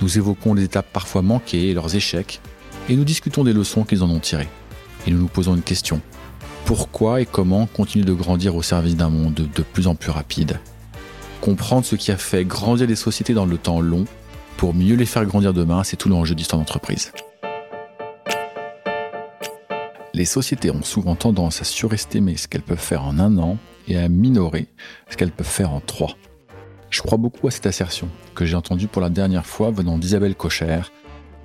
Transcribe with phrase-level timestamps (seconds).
[0.00, 2.40] nous évoquons les étapes parfois manquées et leurs échecs,
[2.88, 4.48] et nous discutons des leçons qu'ils en ont tirées.
[5.06, 6.00] Et nous nous posons une question.
[6.64, 10.60] Pourquoi et comment continuer de grandir au service d'un monde de plus en plus rapide?
[11.40, 14.04] Comprendre ce qui a fait grandir les sociétés dans le temps long
[14.56, 17.12] pour mieux les faire grandir demain, c'est tout l'enjeu d'histoire d'entreprise.
[20.12, 23.56] Les sociétés ont souvent tendance à surestimer ce qu'elles peuvent faire en un an
[23.88, 24.66] et à minorer
[25.08, 26.14] ce qu'elles peuvent faire en trois.
[26.90, 30.34] Je crois beaucoup à cette assertion, que j'ai entendue pour la dernière fois venant d'Isabelle
[30.34, 30.80] Cocher,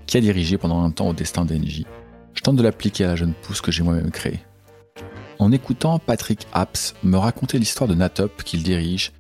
[0.08, 1.86] qui a dirigé pendant un temps au destin d'Engie.
[2.34, 4.40] Je tente de l'appliquer à la jeune pousse que j'ai moi-même créée.
[5.38, 9.12] En écoutant Patrick Apps me raconter l'histoire de Natop qu'il dirige,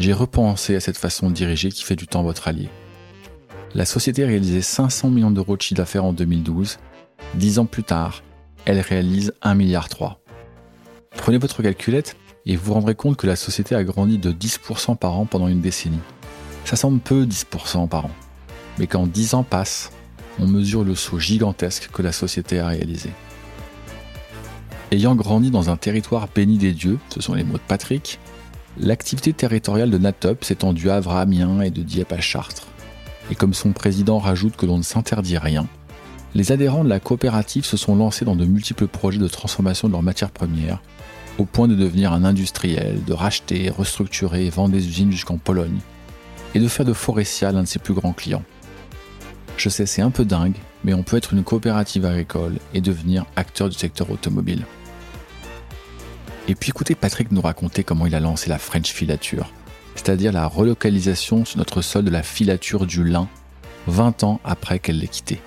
[0.00, 2.68] j'ai repensé à cette façon de diriger qui fait du temps votre allié.
[3.74, 6.78] La société réalisait 500 millions d'euros de chiffre d'affaires en 2012.
[7.34, 8.22] Dix ans plus tard,
[8.64, 9.88] elle réalise 1,3 milliard.
[11.16, 12.16] Prenez votre calculette
[12.46, 15.48] et vous vous rendrez compte que la société a grandi de 10% par an pendant
[15.48, 15.98] une décennie.
[16.64, 18.10] Ça semble peu 10% par an,
[18.78, 19.90] mais quand 10 ans passent,
[20.38, 23.10] on mesure le saut gigantesque que la société a réalisé.
[24.90, 28.18] Ayant grandi dans un territoire béni des dieux, ce sont les mots de Patrick,
[28.78, 32.68] l'activité territoriale de Natop s'étend du Havre à Amiens et de Dieppe à Chartres.
[33.30, 35.66] Et comme son président rajoute que l'on ne s'interdit rien,
[36.34, 39.92] les adhérents de la coopérative se sont lancés dans de multiples projets de transformation de
[39.92, 40.80] leurs matières premières
[41.38, 45.78] au point de devenir un industriel, de racheter, restructurer vendre des usines jusqu'en Pologne,
[46.54, 48.44] et de faire de Forestia l'un de ses plus grands clients.
[49.56, 53.26] Je sais, c'est un peu dingue, mais on peut être une coopérative agricole et devenir
[53.36, 54.64] acteur du secteur automobile.
[56.48, 59.52] Et puis écoutez Patrick nous raconter comment il a lancé la French Filature,
[59.94, 63.28] c'est-à-dire la relocalisation sur notre sol de la filature du lin,
[63.86, 65.40] 20 ans après qu'elle l'ait quitté.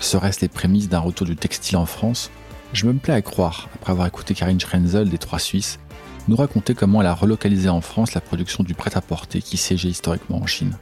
[0.00, 2.30] Serait-ce les prémices d'un retour du textile en France
[2.72, 5.78] je me plais à croire, après avoir écouté Karine Schrenzel des Trois Suisses,
[6.28, 10.38] nous raconter comment elle a relocalisé en France la production du prêt-à-porter qui siégeait historiquement
[10.38, 10.76] en Chine.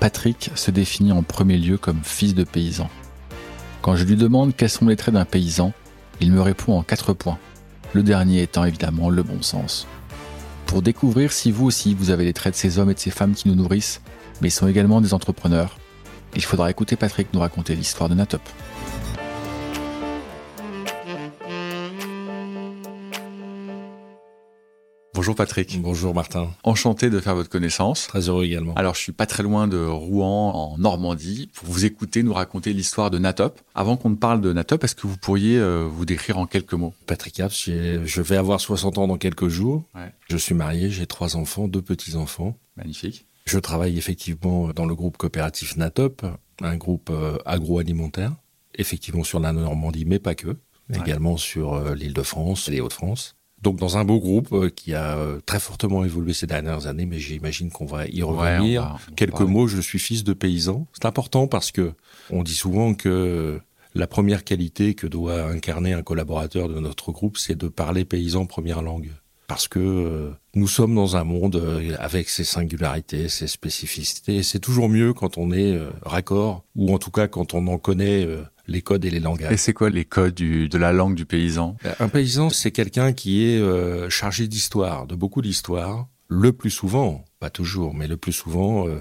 [0.00, 2.90] Patrick se définit en premier lieu comme fils de paysan.
[3.80, 5.72] Quand je lui demande quels sont les traits d'un paysan,
[6.20, 7.38] il me répond en quatre points,
[7.94, 9.86] le dernier étant évidemment le bon sens.
[10.66, 13.10] Pour découvrir si vous aussi vous avez les traits de ces hommes et de ces
[13.10, 14.02] femmes qui nous nourrissent,
[14.42, 15.78] mais sont également des entrepreneurs,
[16.36, 18.42] il faudra écouter Patrick nous raconter l'histoire de Natop.
[25.14, 25.80] Bonjour Patrick.
[25.80, 26.50] Bonjour Martin.
[26.64, 28.08] Enchanté de faire votre connaissance.
[28.08, 28.74] Très heureux également.
[28.74, 32.72] Alors je suis pas très loin de Rouen en Normandie pour vous écouter nous raconter
[32.72, 33.60] l'histoire de Natop.
[33.76, 36.74] Avant qu'on ne parle de Natop, est-ce que vous pourriez euh, vous décrire en quelques
[36.74, 36.94] mots?
[37.06, 39.84] Patrick Apps, je vais avoir 60 ans dans quelques jours.
[40.28, 42.58] Je suis marié, j'ai trois enfants, deux petits-enfants.
[42.76, 43.26] Magnifique.
[43.46, 46.26] Je travaille effectivement dans le groupe coopératif Natop,
[46.60, 48.32] un groupe euh, agroalimentaire,
[48.74, 50.56] effectivement sur la Normandie, mais pas que,
[50.92, 53.36] également sur euh, l'île de France, les Hauts-de-France.
[53.64, 57.06] Donc dans un beau groupe euh, qui a euh, très fortement évolué ces dernières années,
[57.06, 58.98] mais j'imagine qu'on va y revenir.
[59.16, 60.86] Quelques mots, je suis fils de paysan.
[60.92, 61.94] C'est important parce que
[62.30, 63.58] on dit souvent que
[63.94, 68.44] la première qualité que doit incarner un collaborateur de notre groupe, c'est de parler paysan
[68.44, 69.10] première langue.
[69.46, 71.62] Parce que euh, nous sommes dans un monde
[71.98, 74.42] avec ses singularités, ses spécificités.
[74.42, 78.28] C'est toujours mieux quand on est raccord, ou en tout cas quand on en connaît
[78.66, 79.52] les codes et les langages.
[79.52, 81.76] Et c'est quoi les codes de la langue du paysan?
[82.00, 86.08] Un paysan, c'est quelqu'un qui est euh, chargé d'histoire, de beaucoup d'histoire.
[86.28, 88.98] Le plus souvent, pas toujours, mais le plus souvent, euh,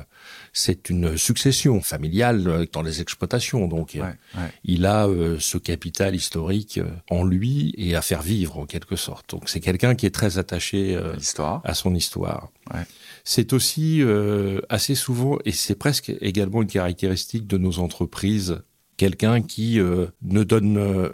[0.51, 3.67] c'est une succession familiale euh, dans les exploitations.
[3.67, 3.97] Donc,
[4.65, 5.07] il a
[5.39, 9.29] ce capital historique en lui et à faire vivre en quelque sorte.
[9.29, 10.99] Donc, c'est quelqu'un qui est très attaché
[11.63, 12.51] à son histoire.
[13.23, 14.03] C'est aussi
[14.67, 18.61] assez souvent, et c'est presque également une caractéristique de nos entreprises
[18.97, 21.09] quelqu'un qui euh, ne donne euh,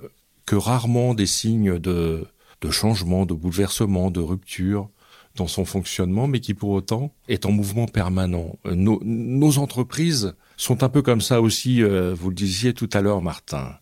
[0.45, 2.25] que rarement des signes de,
[2.61, 4.89] de changement, de bouleversement, de rupture
[5.35, 8.57] dans son fonctionnement, mais qui pour autant est en mouvement permanent.
[8.65, 12.99] Euh, nos, nos entreprises sont un peu comme ça aussi, vous le disiez tout à
[12.99, 13.77] l'heure, Martin.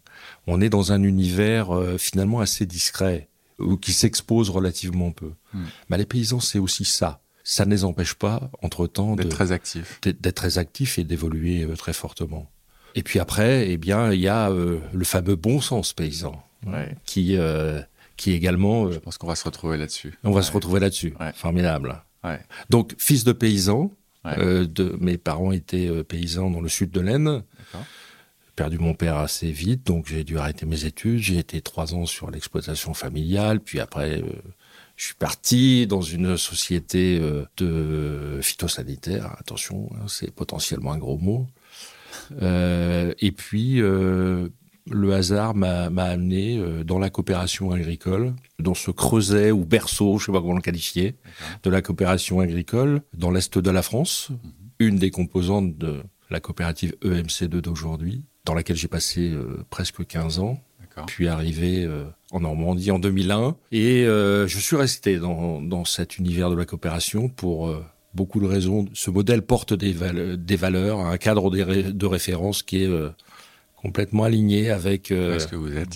[0.45, 5.31] On est dans un univers finalement assez discret, ou qui s'expose relativement peu.
[5.53, 5.65] Hmm.
[5.89, 7.19] Mais les paysans, c'est aussi ça.
[7.43, 10.00] Ça ne les empêche pas, entre-temps, d'être très actifs.
[10.03, 12.47] D'être très actifs et d'évoluer très fortement.
[12.97, 16.44] Et puis après, eh bien, il y a euh, le fameux bon sens paysan,
[17.05, 17.79] qui, euh,
[18.17, 18.88] qui également.
[18.88, 20.17] Euh, Je pense qu'on va se retrouver là-dessus.
[20.23, 21.13] On va se retrouver là-dessus.
[21.35, 22.01] Formidable.
[22.69, 23.91] Donc, fils de paysan,
[24.25, 27.44] Euh, de, mes parents étaient euh, paysans dans le sud de l'Aisne.
[27.71, 31.19] J'ai perdu mon père assez vite, donc j'ai dû arrêter mes études.
[31.19, 34.25] J'ai été trois ans sur l'exploitation familiale, puis après, euh,
[34.97, 37.21] je suis parti dans une société
[37.57, 39.33] de phytosanitaire.
[39.39, 41.47] Attention, hein, c'est potentiellement un gros mot.
[42.41, 43.81] Et puis,
[44.91, 50.24] le hasard m'a amené euh, dans la coopération agricole, dans ce creuset ou berceau, je
[50.24, 51.15] ne sais pas comment le qualifier,
[51.63, 54.38] de la coopération agricole dans l'est de la France, mhm.
[54.79, 60.39] une des composantes de la coopérative EMC2 d'aujourd'hui, dans laquelle j'ai passé euh, presque 15
[60.39, 60.59] ans,
[61.06, 63.56] puis arrivé euh, en Normandie en 2001.
[63.71, 67.71] Et je suis resté dans, cet univers de la coopération pour
[68.17, 68.85] beaucoup de raisons.
[68.93, 69.95] Ce modèle porte des,
[70.37, 72.89] des valeurs, un cadre de référence qui est
[73.77, 75.39] complètement aligné avec euh,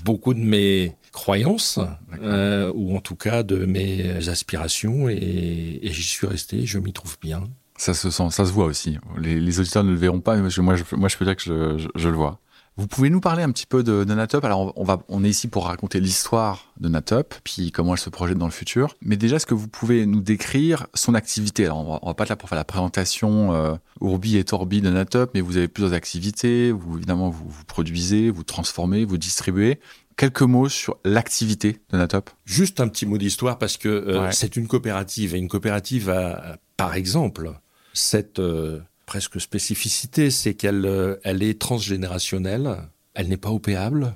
[0.06, 1.80] beaucoup de mes croyances,
[2.22, 7.18] euh, ou en tout cas de mes aspirations, et, j'y suis resté, je m'y trouve
[7.22, 7.44] bien.
[7.76, 8.98] Ça se sent, ça se voit aussi.
[9.18, 12.10] Les, auditeurs ne le verront pas, mais moi, je, moi, je peux dire que je
[12.10, 12.40] le vois.
[12.78, 15.30] Vous pouvez nous parler un petit peu de, de Natop Alors, on, va, on est
[15.30, 18.96] ici pour raconter l'histoire de Natop, puis comment elle se projette dans le futur.
[19.02, 21.66] Mais déjà, est-ce que vous pouvez nous décrire son activité?
[21.66, 24.82] Alors, on va, va pas être là pour faire la présentation euh, Urbi et Torbi
[24.82, 26.72] de Natop, mais vous avez plusieurs activités.
[26.72, 29.80] Vous, évidemment, vous, vous produisez, vous transformez, vous distribuez.
[30.18, 34.56] Quelques mots sur l'activité de Natop Juste un petit mot d'histoire parce que euh, c'est
[34.56, 37.52] une coopérative et une coopérative a, par exemple,
[37.94, 38.80] cette euh,
[39.12, 42.78] presque spécificité, c'est qu'elle euh, elle est transgénérationnelle,
[43.14, 44.16] elle n'est pas opéable,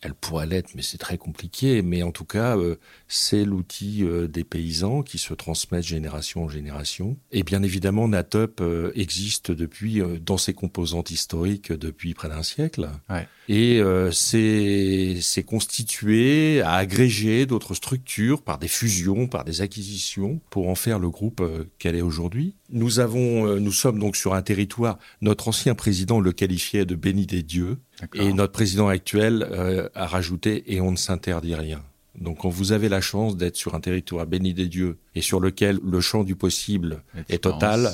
[0.00, 1.82] elle pourrait l'être, mais c'est très compliqué.
[1.82, 2.74] Mais en tout cas, euh,
[3.06, 7.16] c'est l'outil euh, des paysans qui se transmettent génération en génération.
[7.30, 8.60] Et bien évidemment, Natop
[8.96, 12.88] existe depuis, dans ses composantes historiques, depuis près d'un siècle.
[13.48, 13.80] Et
[14.10, 20.98] c'est constitué, à agréger d'autres structures par des fusions, par des acquisitions, pour en faire
[20.98, 21.40] le groupe
[21.78, 22.56] qu'elle est aujourd'hui.
[22.74, 24.98] Nous avons, euh, nous sommes donc sur un territoire.
[25.20, 27.78] Notre ancien président le qualifiait de béni des dieux,
[28.14, 31.82] et notre président actuel euh, a rajouté et on ne s'interdit rien.
[32.18, 35.38] Donc quand vous avez la chance d'être sur un territoire béni des dieux et sur
[35.38, 37.90] lequel le champ du possible est total,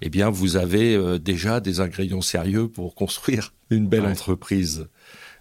[0.00, 4.88] eh bien vous avez euh, déjà des ingrédients sérieux pour construire une belle entreprise.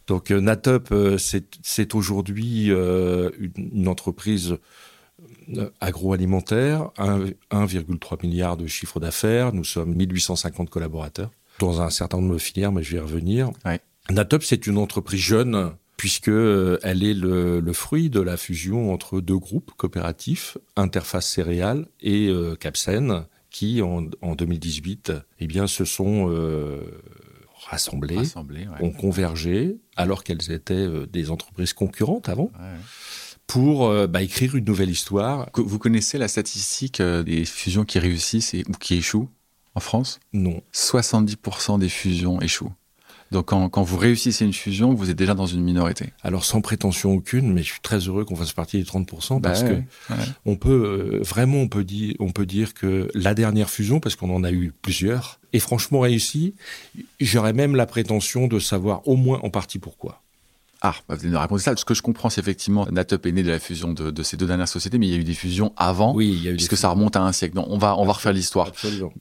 [0.07, 4.57] Donc Natop, c'est aujourd'hui une, entreprise
[5.79, 12.39] agroalimentaire, 1,3 milliard de chiffre d'affaires, nous sommes 1850 collaborateurs dans un certain nombre de
[12.39, 13.51] filières, mais je vais y revenir.
[14.09, 19.21] Natop, c'est une entreprise jeune puisque euh, elle est le, fruit de la fusion entre
[19.21, 26.33] deux groupes coopératifs, Interface Céréales et euh, Capsen, qui en, 2018 eh bien, se sont
[27.69, 28.23] rassemblés,
[28.79, 32.49] ont convergé, alors qu'elles étaient des entreprises concurrentes avant
[33.47, 35.49] pour euh, bah, écrire une nouvelle histoire.
[35.55, 39.29] Vous connaissez la statistique euh, des fusions qui réussissent et, ou qui échouent
[39.75, 40.19] en France?
[40.33, 40.61] Non.
[40.73, 42.73] 70% des fusions échouent.
[43.31, 46.07] Donc quand, vous réussissez une fusion, vous êtes déjà dans une minorité.
[46.21, 49.63] Alors sans prétention aucune, mais je suis très heureux qu'on fasse partie des 30% parce
[49.63, 49.81] bah que
[50.45, 54.17] on peut euh, vraiment on peut dire on peut dire que la dernière fusion parce
[54.17, 56.55] qu'on en a eu plusieurs est franchement réussie.
[57.21, 60.21] J'aurais même la prétention de savoir au moins en partie pourquoi.
[60.83, 61.75] Ah, bah, vous venez de raconter ça.
[61.75, 64.47] Ce que je comprends, c'est effectivement, Natop est né de la fusion de, ces deux
[64.47, 66.15] dernières sociétés, mais il y a eu des fusions avant.
[66.15, 67.55] Oui, il y a eu puisque ça remonte à un siècle.
[67.55, 68.71] Donc, on va, on va refaire l'histoire.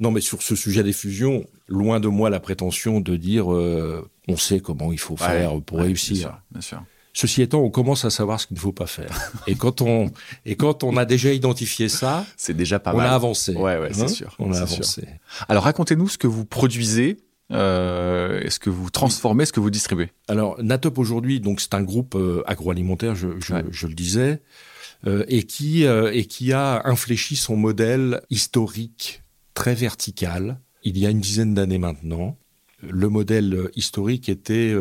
[0.00, 4.08] Non, mais sur ce sujet des fusions, loin de moi la prétention de dire, euh,
[4.26, 6.40] on sait comment il faut faire pour réussir.
[6.50, 9.32] Bien sûr, Ceci étant, on commence à savoir ce qu'il ne faut pas faire.
[9.46, 10.10] et quand on
[10.46, 13.08] et quand on a déjà identifié ça, c'est déjà pas on mal.
[13.08, 13.54] On a avancé.
[13.54, 14.36] Ouais, ouais, c'est hein sûr.
[14.38, 15.06] On a avancé.
[15.48, 17.18] Alors racontez-nous ce que vous produisez
[17.52, 20.10] euh, est-ce que vous transformez, est-ce que vous distribuez?
[20.28, 24.42] Alors Natop aujourd'hui, donc c'est un groupe euh, agroalimentaire, je, le disais,
[25.06, 29.22] euh, et qui et qui a infléchi son modèle historique
[29.54, 32.38] très vertical il y a une dizaine d'années maintenant.
[32.82, 34.74] Le modèle historique était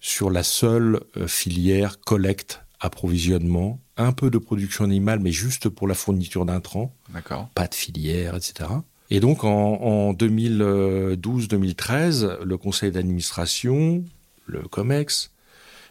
[0.00, 5.94] sur la seule filière collecte, approvisionnement, un peu de production animale, mais juste pour la
[5.94, 6.96] fourniture d'intrants.
[7.12, 7.50] D'accord.
[7.54, 8.70] Pas de filière, etc.
[9.12, 14.02] Et donc en, 2012-2013, le conseil d'administration,
[14.46, 15.32] le COMEX,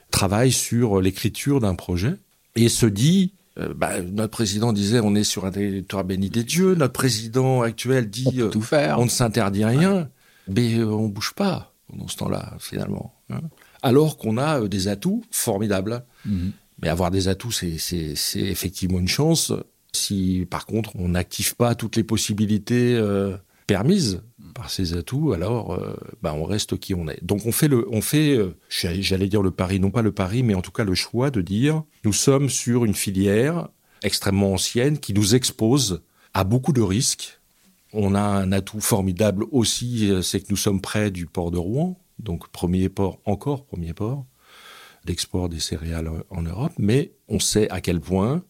[0.10, 2.16] travaille sur l'écriture d'un projet
[2.56, 6.44] et se dit, euh, bah, notre président disait on est sur un territoire béni des
[6.44, 8.98] dieux, notre président actuel dit on, tout faire.
[8.98, 10.10] on ne s'interdit rien,
[10.48, 13.14] mais euh, on bouge pas dans ce temps-là finalement.
[13.30, 13.42] Hein.
[13.84, 16.04] Alors qu'on a euh, des atouts formidables.
[16.26, 16.54] Mhm.
[16.82, 19.54] Mais avoir des atouts, c'est effectivement une chance.
[19.94, 23.36] Si par contre on n'active pas toutes les possibilités euh,
[23.68, 24.22] permises
[24.54, 27.24] par ces atouts, alors euh, bah, on reste qui on est.
[27.24, 30.44] Donc on fait le, on fait, euh, j'allais dire le pari, non pas le pari,
[30.44, 33.70] mais en tout cas le choix de dire nous sommes sur une filière
[34.04, 37.40] extrêmement ancienne qui nous expose à beaucoup de risques
[37.94, 41.58] On a un atout formidable aussi, euh, c'est que nous sommes près du port de
[41.58, 44.26] Rouen, donc premier port, encore premier port
[45.06, 48.44] d'export des céréales en Europe, mais on sait à quel point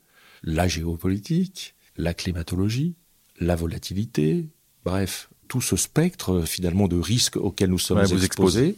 [0.43, 2.95] la géopolitique, la climatologie,
[3.39, 4.47] la volatilité,
[4.85, 8.75] bref, tout ce spectre finalement de risques auxquels nous sommes exposés,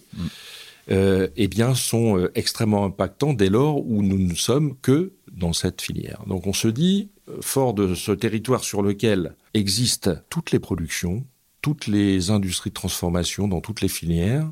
[0.92, 5.54] euh, eh bien, sont euh, extrêmement impactants dès lors où nous ne sommes que dans
[5.54, 6.24] cette filière.
[6.28, 11.26] Donc on se dit, euh, fort de ce territoire sur lequel existent toutes les productions,
[11.62, 14.52] toutes les industries de transformation dans toutes les filières,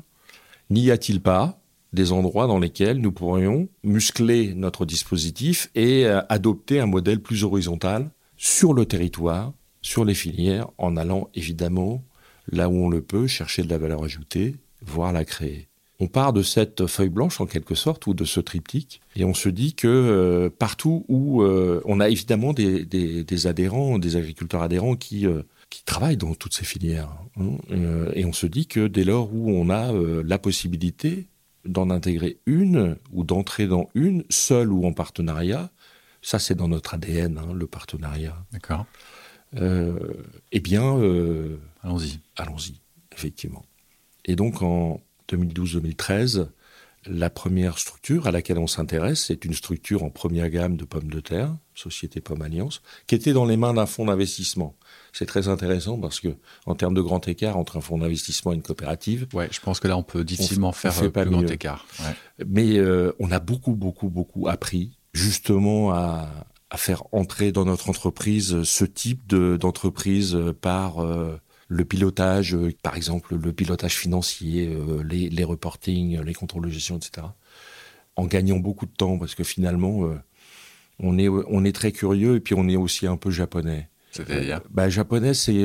[0.70, 1.61] n'y a-t-il pas
[1.92, 7.44] des endroits dans lesquels nous pourrions muscler notre dispositif et euh, adopter un modèle plus
[7.44, 12.02] horizontal sur le territoire, sur les filières, en allant évidemment
[12.50, 15.68] là où on le peut chercher de la valeur ajoutée, voire la créer.
[16.00, 19.34] On part de cette feuille blanche en quelque sorte ou de ce triptyque et on
[19.34, 24.96] se dit que euh, partout où euh, on a évidemment des, adhérents, des agriculteurs adhérents
[24.96, 25.26] qui
[25.70, 27.08] qui travaillent dans toutes ces filières.
[27.40, 27.56] Hein,
[28.14, 29.90] et on se dit que dès lors où on a
[30.22, 31.28] la possibilité
[31.64, 35.70] d'en intégrer une ou d'entrer dans une, seule ou en partenariat.
[36.22, 38.36] Ça, c'est dans notre ADN, hein, le partenariat.
[38.52, 38.86] D'accord.
[39.56, 40.14] Euh,
[40.50, 42.20] eh bien, euh, allons-y.
[42.36, 42.80] Allons-y,
[43.12, 43.64] effectivement.
[44.24, 46.48] Et donc, en 2012-2013,
[47.06, 51.10] la première structure à laquelle on s'intéresse, c'est une structure en première gamme de pommes
[51.10, 54.76] de terre, Société Pomme Alliance, qui était dans les mains d'un fonds d'investissement.
[55.12, 56.28] C'est très intéressant parce que,
[56.66, 59.26] en termes de grand écart entre un fonds d'investissement et une coopérative.
[59.32, 61.86] Ouais, je pense que là, on peut difficilement faire un plus grand écart.
[62.46, 66.28] Mais euh, on a beaucoup, beaucoup, beaucoup appris, justement, à,
[66.76, 71.38] faire entrer dans notre entreprise ce type d'entreprise par euh,
[71.68, 76.70] le pilotage, euh, par exemple le pilotage financier, euh, les, les reportings, les contrôles de
[76.70, 77.26] gestion, etc.
[78.16, 80.16] En gagnant beaucoup de temps parce que finalement, euh,
[80.98, 83.88] on, est, on est très curieux et puis on est aussi un peu japonais.
[84.10, 85.64] C'est-à-dire bah, Japonais, c'est.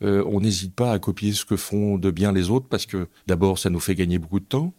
[0.00, 3.60] on n'hésite pas à copier ce que font de bien les autres parce que d'abord,
[3.60, 4.74] ça nous fait gagner beaucoup de temps,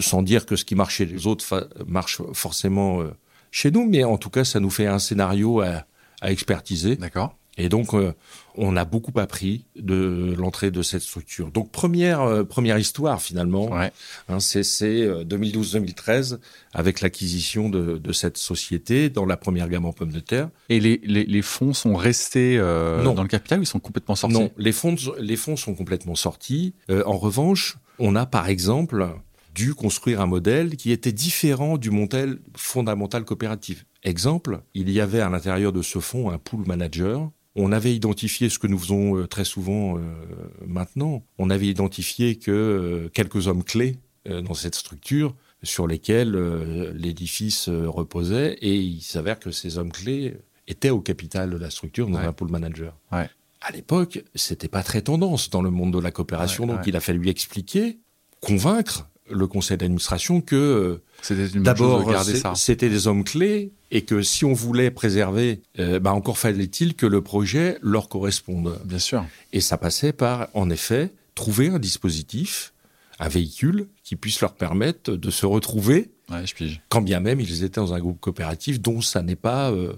[0.00, 3.00] sans dire que ce qui marche chez les autres marche forcément
[3.52, 5.86] chez nous, mais en tout cas, ça nous fait un scénario à,
[6.20, 6.96] à expertiser.
[6.96, 7.36] D'accord.
[7.58, 8.14] Et donc, euh,
[8.54, 11.50] on a beaucoup appris de l'entrée de cette structure.
[11.50, 13.92] Donc, première euh, première histoire finalement, ouais.
[14.28, 16.36] hein, c'est 2012-2013 euh,
[16.72, 20.48] avec l'acquisition de, de, cette société dans la première gamme en pommes de terre.
[20.70, 24.34] Et les, les, les fonds sont restés dans le capital ou ils sont complètement sortis?
[24.34, 26.74] Non, les fonds les fonds sont complètement sortis.
[26.88, 29.08] en revanche, on a par exemple
[29.54, 33.84] dû construire un modèle qui était différent du modèle fondamental coopératif.
[34.02, 38.48] Exemple, il y avait à l'intérieur de ce fonds un pool manager on avait identifié
[38.48, 40.00] ce que nous faisons euh, très souvent euh,
[40.66, 41.22] maintenant.
[41.38, 46.36] On avait identifié que euh, quelques hommes clés dans cette structure sur lesquels
[46.94, 50.36] l'édifice reposait et il s'avère que ces hommes clés
[50.68, 52.96] étaient au capital de la structure dans un pool manager.
[53.10, 53.28] Ouais.
[53.62, 57.00] À l'époque, c'était pas très tendance dans le monde de la coopération, donc il a
[57.00, 57.98] fallu expliquer,
[58.40, 61.00] convaincre le conseil d'administration que
[61.54, 62.04] d'abord
[62.56, 67.06] c'était des hommes clés et que si on voulait préserver, euh, bah encore fallait-il que
[67.06, 68.78] le projet leur corresponde.
[68.84, 69.24] Bien sûr.
[69.52, 72.72] Et ça passait par, en effet, trouver un dispositif,
[73.20, 76.80] un véhicule qui puisse leur permettre de se retrouver, ouais, je pige.
[76.88, 79.92] quand bien même ils étaient dans un groupe coopératif dont ça n'est pas euh,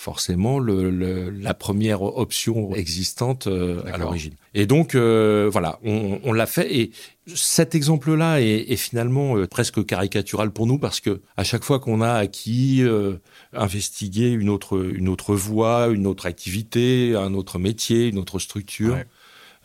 [0.00, 4.32] forcément le, la première option existante euh, à l'origine.
[4.54, 6.90] Et donc euh, voilà, on, on l'a fait et
[7.34, 11.80] cet exemple-là est, est, finalement euh, presque caricatural pour nous parce que à chaque fois
[11.80, 12.82] qu'on a acquis,
[13.52, 18.96] investigué une autre une autre voie, une autre activité, un autre métier, une autre structure.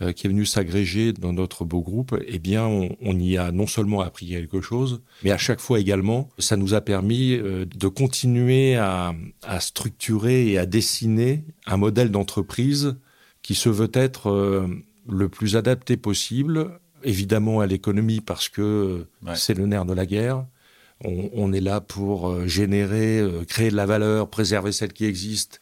[0.02, 3.66] Euh, qui est venu s'agréger dans notre beau groupe, eh bien, on, y a non
[3.66, 7.88] seulement appris quelque chose, mais à chaque fois également, ça nous a permis euh, de
[7.88, 9.14] continuer à,
[9.62, 12.98] structurer et à dessiner un modèle d'entreprise
[13.42, 14.68] qui se veut être euh,
[15.08, 20.46] le plus adapté possible, évidemment à l'économie parce que c'est le nerf de la guerre.
[21.06, 25.62] On, est là pour générer, créer de la valeur, préserver celle qui existe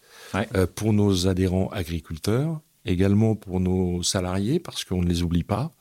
[0.76, 5.72] pour nos adhérents agriculteurs également pour nos salariés, parce qu'on ne les oublie pas.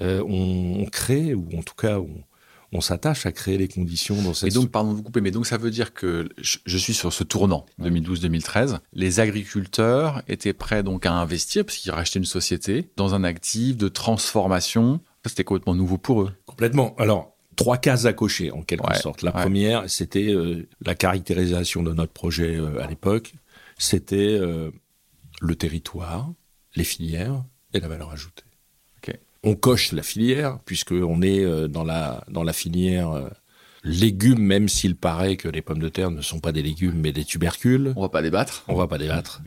[0.00, 1.98] Euh, on, crée, ou en tout cas,
[2.72, 4.50] on, s'attache à créer les conditions dans cette...
[4.50, 7.12] Et donc, pardon de vous couper, mais donc ça veut dire que je, suis sur
[7.12, 8.78] ce tournant 2012-2013.
[8.92, 13.76] Les agriculteurs étaient prêts donc à investir, parce qu'ils rachetaient une société, dans un actif
[13.76, 15.00] de transformation.
[15.24, 16.32] C'était complètement nouveau pour eux.
[16.46, 16.94] Complètement.
[16.96, 19.22] Alors, trois cases à cocher, en quelque sorte.
[19.22, 23.34] La première, c'était euh, la caractérisation de notre projet euh, à l'époque.
[23.76, 24.70] C'était euh,
[25.40, 26.30] le territoire,
[26.76, 28.42] les filières et la valeur ajoutée.
[29.44, 33.28] On coche la filière, puisqu'on est euh, dans la, dans la filière euh,
[33.84, 37.12] légumes, même s'il paraît que les pommes de terre ne sont pas des légumes, mais
[37.12, 37.92] des tubercules.
[37.94, 38.64] On va pas débattre.
[38.66, 39.40] On va pas débattre.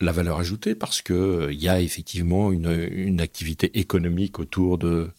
[0.00, 5.10] la valeur ajoutée parce que il y a effectivement une, une activité économique autour de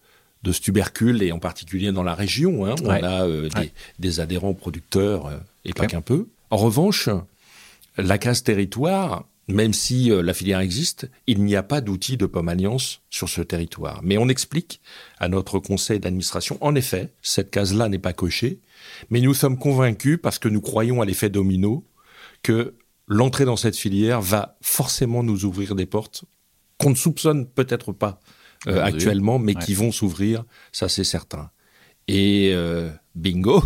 [0.42, 2.66] de ce tubercule et en particulier dans la région.
[2.66, 3.72] Hein, on a euh, des, Ouais.
[4.00, 6.28] des adhérents producteurs euh, et pas qu'un peu.
[6.50, 7.10] En revanche,
[7.98, 12.26] la case territoire, même si euh, la filière existe, il n'y a pas d'outil de
[12.26, 14.00] pomme alliance sur ce territoire.
[14.04, 14.80] Mais on explique
[15.20, 18.60] à notre conseil d'administration, en effet, cette case-là n'est pas cochée,
[19.10, 21.84] mais nous sommes convaincus parce que nous croyons à l'effet domino
[22.44, 22.76] que
[23.08, 26.26] l'entrée dans cette filière va forcément nous ouvrir des portes
[26.78, 28.20] qu'on ne soupçonne peut-être pas
[28.68, 29.64] euh, actuellement, mais Ouais.
[29.66, 31.50] qui vont s'ouvrir, ça c'est certain.
[32.08, 33.64] Et euh, bingo,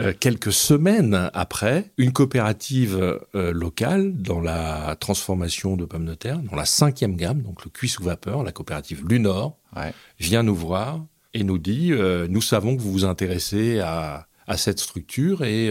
[0.00, 6.38] euh, quelques semaines après, une coopérative euh, locale dans la transformation de pommes de terre,
[6.40, 9.92] dans la cinquième gamme, donc le cuit sous vapeur, la coopérative Lunor, Ouais.
[10.18, 11.04] vient nous voir
[11.34, 15.70] et nous dit euh, nous savons que vous vous intéressez à, à cette structure et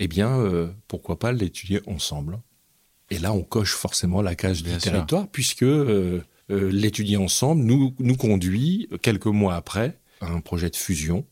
[0.00, 0.42] eh bien
[0.88, 2.38] pourquoi pas l'étudier ensemble
[3.10, 4.90] et là on coche forcément la case Bien du sûr.
[4.92, 5.64] territoire puisque
[6.48, 11.24] l'étudier ensemble nous nous conduit quelques mois après à un projet de fusion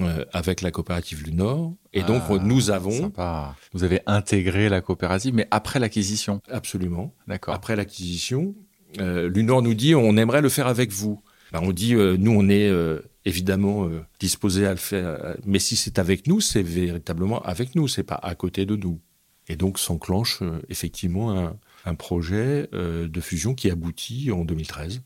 [0.00, 3.54] euh, avec la coopérative du Nord et donc Ah, nous avons Sympa.
[3.74, 6.40] Vous avez intégré la coopérative, mais après l'acquisition.
[6.50, 7.52] absolument D'accord.
[7.52, 8.54] Après l'acquisition,
[9.00, 11.22] euh, l'UNOR nous dit on aimerait le faire avec vous.
[11.52, 12.70] Ben, on dit euh, nous on est
[13.26, 13.86] évidemment
[14.18, 18.18] disposé à le faire, mais si c'est avec nous, c'est véritablement avec nous, c'est pas
[18.22, 18.98] à côté de nous.
[19.48, 25.02] Et donc s'enclenche effectivement un, un projet de fusion qui aboutit en 2013.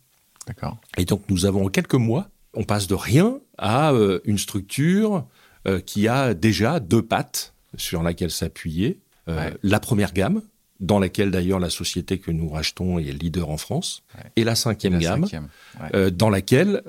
[0.46, 0.78] D'accord.
[0.96, 5.24] Et donc nous avons en quelques mois, on passe de rien à euh, une structure
[5.68, 8.98] euh, qui a déjà deux pattes sur laquelle s'appuyer.
[9.28, 9.54] Euh, Ouais.
[9.62, 10.42] La première gamme,
[10.80, 14.30] dans laquelle d'ailleurs la société que nous rachetons est leader en France, Ouais.
[14.36, 15.48] et la cinquième La gamme, cinquième.
[15.92, 16.10] Ouais.
[16.10, 16.82] dans laquelle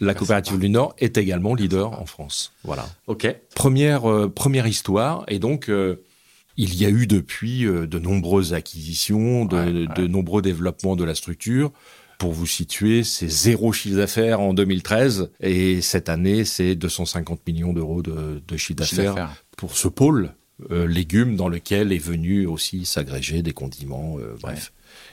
[0.00, 2.52] la coopérative du Nord est également leader en France.
[2.64, 2.86] Voilà.
[3.06, 3.26] Ok.
[3.54, 4.02] Première,
[4.34, 5.70] première histoire, et donc
[6.58, 9.94] il y a eu depuis de nombreuses acquisitions, de, Ouais, ouais.
[9.96, 11.72] de nombreux développements de la structure.
[12.18, 17.72] Pour vous situer, c'est zéro chiffre d'affaires en 2013, et cette année, c'est 250 millions
[17.72, 20.34] d'euros de, de chiffre d'affaires pour ce pôle
[20.70, 24.72] euh, légumes dans lequel est venu aussi s'agréger des condiments, euh, bref,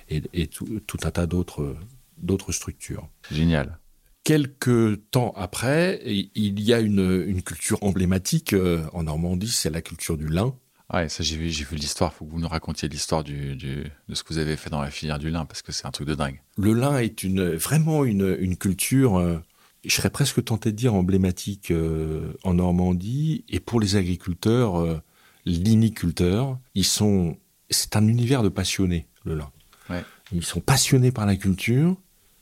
[0.09, 1.75] et, et tout, tout un tas d'autres
[2.17, 3.09] d'autres structures.
[3.31, 3.79] Génial.
[4.23, 9.81] Quelques temps après, il y a une, une culture emblématique euh, en Normandie, c'est la
[9.81, 10.55] culture du lin.
[10.93, 12.13] Ouais, ça j'ai vu, j'ai vu l'histoire.
[12.13, 14.81] Faut que vous nous racontiez l'histoire du, du- de ce que vous avez fait dans
[14.81, 16.39] la filière du lin parce que c'est un truc de dingue.
[16.57, 19.39] Le lin est une, vraiment une, une culture, euh,
[19.83, 23.43] je serais presque tenté de dire emblématique euh, en Normandie.
[23.49, 25.01] Et pour les agriculteurs, euh,
[25.45, 27.37] liniculteurs, ils sont,
[27.69, 29.51] c'est un univers de passionnés, le lin.
[29.89, 30.03] Ouais.
[30.31, 31.97] Ils sont passionnés par la culture,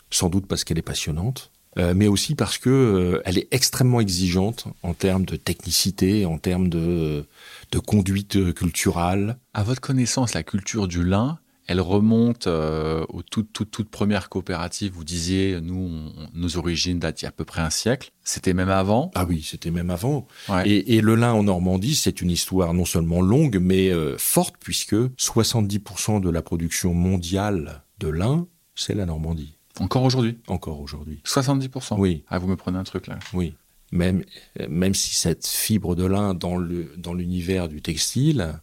[0.10, 4.00] sans doute parce qu'elle est passionnante, euh, mais aussi parce que euh, elle est extrêmement
[4.02, 7.26] exigeante en termes de technicité, en termes de,
[7.72, 9.38] de conduite euh, culturelle.
[9.54, 14.28] À votre connaissance, la culture du lin, elle remonte euh, aux toutes, toutes, toutes premières
[14.28, 14.92] coopératives.
[14.94, 18.12] Vous disiez, nous, on- nos origines datent il y a à peu près un siècle.
[18.24, 19.10] C'était même avant?
[19.16, 20.28] Ah oui, c'était même avant.
[20.50, 20.68] Ouais.
[20.68, 24.56] Et, et le lin en Normandie, c'est une histoire non seulement longue, mais euh, forte,
[24.60, 30.38] puisque 70% de la production mondiale de lin, c'est la Normandie, Encore aujourd'hui.
[30.48, 31.22] encore aujourd'hui.
[31.26, 31.96] 70%.
[31.98, 33.18] Oui, Ah, vous me prenez un truc là.
[33.34, 33.56] oui.
[33.94, 34.24] Même,
[34.70, 38.54] même si cette fibre de lin dans le dans l'univers du textile,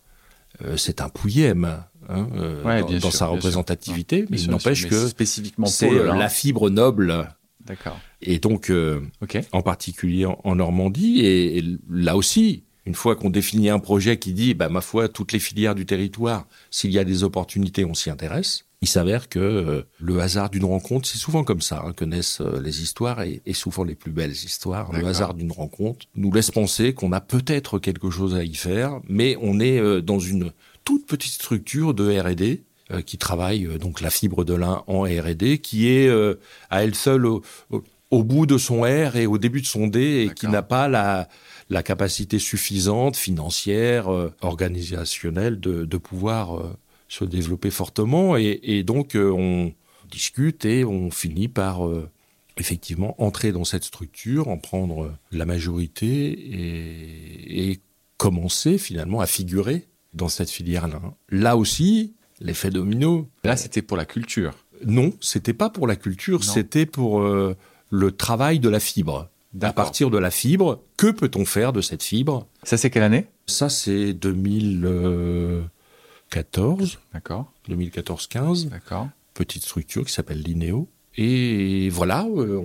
[0.65, 5.67] euh, c'est un pouillème hein, euh, Ouais, dans, sa représentativité, mais il n'empêche que spécifiquement
[5.67, 7.29] c'est la fibre noble.
[7.67, 8.01] D'accord.
[8.23, 9.03] Et donc, euh,
[9.53, 11.21] en particulier en, en Normandie.
[11.21, 15.09] Et, et là aussi, une fois qu'on définit un projet qui dit, bah, ma foi,
[15.09, 18.65] toutes les filières du territoire, s'il y a des opportunités, on s'y intéresse.
[18.81, 22.41] Il s'avère que euh, le hasard d'une rencontre, c'est souvent comme ça hein, que naissent
[22.41, 24.93] euh, les histoires et, et souvent les plus belles histoires.
[24.93, 29.01] Le hasard d'une rencontre nous laisse penser qu'on a peut-être quelque chose à y faire,
[29.09, 30.53] mais on est euh, dans une
[30.85, 32.63] toute petite structure de R&D
[33.05, 36.09] qui travaille donc la fibre de lin en R&D, qui est
[36.71, 39.89] à elle seule au, au- au bout de son R et au début de son
[39.89, 41.29] D et qui n'a pas la,
[41.69, 44.09] la capacité suffisante financière,
[44.41, 46.63] organisationnelle de, de pouvoir
[47.09, 48.37] se développer fortement.
[48.37, 49.73] Et, et donc euh, on
[50.11, 52.09] discute et on finit par euh,
[52.57, 57.81] effectivement entrer dans cette structure, en prendre euh, la majorité et, et
[58.17, 61.01] commencer finalement à figurer dans cette filière-là.
[61.31, 64.55] Là aussi, l'effet domino, Là, c'était pour la culture.
[64.85, 67.55] non, c'était pas pour la culture, c'était pour euh,
[67.91, 69.29] le travail de la fibre.
[69.63, 72.47] À partir de la fibre, que peut-on faire de cette fibre?
[72.65, 73.27] Ça, c'est quelle année?
[73.47, 74.13] Ça, c'est
[76.31, 77.53] 2014, D'accord.
[77.69, 79.09] 2014-15, D'accord.
[79.35, 80.89] petite structure qui s'appelle l'INEO.
[81.17, 82.59] Et voilà, euh,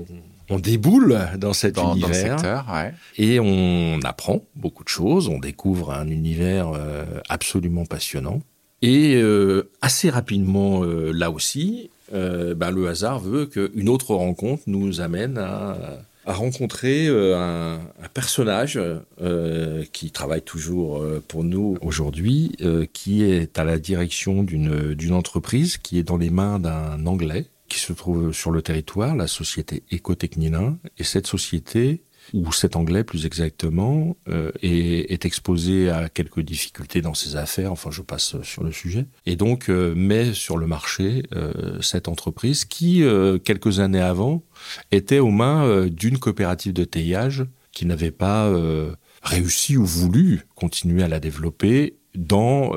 [0.49, 2.93] on, on déboule dans cet Dans, univers secteur, ouais.
[3.17, 8.41] et on apprend beaucoup de choses, on découvre un univers euh, absolument passionnant.
[8.81, 14.63] Et euh, assez rapidement, euh, là aussi, euh, ben, le hasard veut qu'une autre rencontre
[14.67, 15.77] nous amène à,
[16.25, 18.79] à rencontrer euh, un, un, personnage
[19.21, 22.55] euh, qui travaille toujours euh, pour nous aujourd'hui,
[22.93, 27.79] qui est à la direction d'une entreprise qui est dans les mains d'un Anglais qui
[27.79, 30.75] se trouve sur le territoire, la société Ecotechnina.
[30.97, 37.01] Et cette société où cet anglais plus exactement euh, est, est, exposé à quelques difficultés
[37.01, 40.65] dans ses affaires, enfin je passe sur le sujet, et donc euh, met sur le
[40.67, 44.43] marché euh, cette entreprise qui, euh, quelques années avant,
[44.91, 50.45] était aux mains euh, d'une coopérative de teillage qui n'avait pas euh, réussi ou voulu
[50.55, 52.73] continuer à la développer dans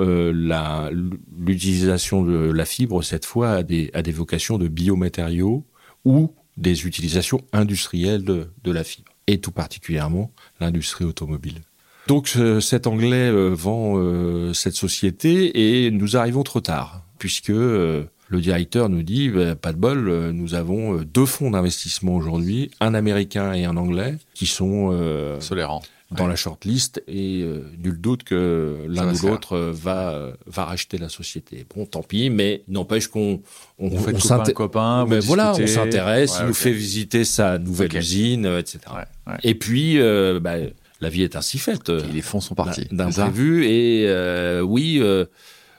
[1.37, 5.67] l'utilisation de la fibre, cette fois à des, à des vocations de biomatériaux
[6.07, 11.63] ou des utilisations industrielles de, de la fibre et tout particulièrement l'industrie automobile.
[12.07, 17.49] Donc euh, cet Anglais euh, vend euh, cette société et nous arrivons trop tard, puisque
[17.49, 22.95] le directeur nous dit bah, pas de bol, nous avons deux fonds d'investissement aujourd'hui, un
[22.95, 25.41] américain et un anglais, qui sont euh,
[26.17, 26.31] dans ouais.
[26.31, 31.67] la shortlist et euh, nul doute que l'un ou l'autre va va racheter la société.
[31.75, 33.41] Bon, tant pis, mais n'empêche qu'on
[33.79, 34.55] on, on, on s'intéresse.
[34.55, 36.33] copain, mais voilà, on s'intéresse.
[36.33, 36.49] Ouais, il okay.
[36.49, 37.99] nous fait visiter sa nouvelle okay.
[37.99, 38.81] usine, etc.
[38.95, 40.55] Ouais, et puis, euh, bah,
[41.01, 41.89] la vie est ainsi faite.
[41.89, 42.87] Et les fonds sont partis.
[42.91, 45.01] D'imprévu et euh, oui.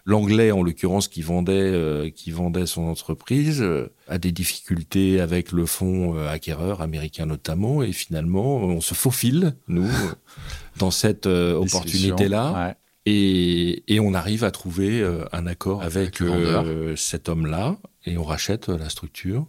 [0.08, 5.52] L'anglais, en l'occurrence, qui vendait, euh, qui vendait son entreprise, euh, a des difficultés avec
[5.52, 9.90] le fonds euh, acquéreur américain notamment, et finalement, on se faufile nous
[10.78, 12.54] dans cette opportunité-là.
[12.54, 12.76] Ouais.
[13.06, 18.70] Et, et, on arrive à trouver un accord avec, avec cet homme-là, et on rachète
[18.70, 19.46] la structure.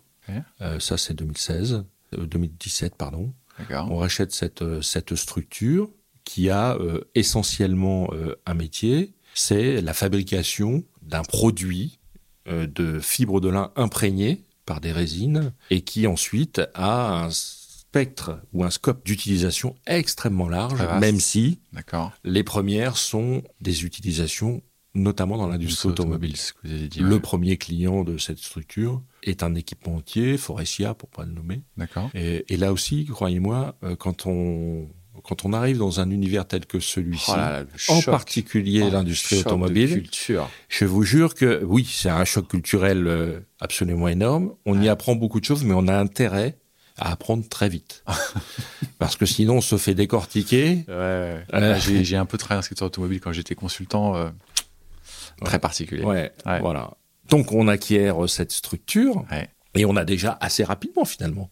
[0.80, 1.84] Ça, c'est 2016,
[2.16, 3.32] 2017, pardon.
[3.70, 5.88] On rachète cette, cette structure
[6.24, 6.76] qui a
[7.14, 8.10] essentiellement
[8.46, 12.00] un métier, c'est la fabrication d'un produit
[12.48, 18.40] euh, de fibre de lin imprégné par des résines et qui ensuite a un spectre
[18.52, 21.60] ou un scope d'utilisation extrêmement large, même si
[22.24, 24.60] les premières sont des utilisations
[24.94, 26.34] notamment dans l'industrie automobile.
[26.34, 27.20] automobile dit, le ouais.
[27.20, 31.62] premier client de cette structure est un équipementier, Forestia pour pas le nommer.
[31.76, 32.10] D'accord.
[32.14, 34.88] Et, et, là aussi, croyez-moi, euh, quand on
[35.22, 37.32] quand on arrive dans un univers tel que celui-ci,
[37.88, 40.04] oh en particulier oh, l'industrie automobile,
[40.68, 44.54] je vous jure que oui, c'est un choc culturel euh, absolument énorme.
[44.66, 44.86] On ouais.
[44.86, 46.56] y apprend beaucoup de choses, mais on a intérêt
[46.96, 48.04] à apprendre très vite.
[48.98, 50.84] Parce que sinon, on se fait décortiquer.
[50.88, 51.44] Ouais.
[51.54, 54.16] Euh, j'ai un peu travaillé dans le secteur automobile quand j'étais consultant.
[54.16, 54.30] Euh,
[55.44, 56.02] très particulier.
[56.02, 56.90] Ouais, voilà.
[57.30, 59.24] Donc, on acquiert cette structure.
[59.74, 61.50] Et on a déjà assez rapidement, finalement,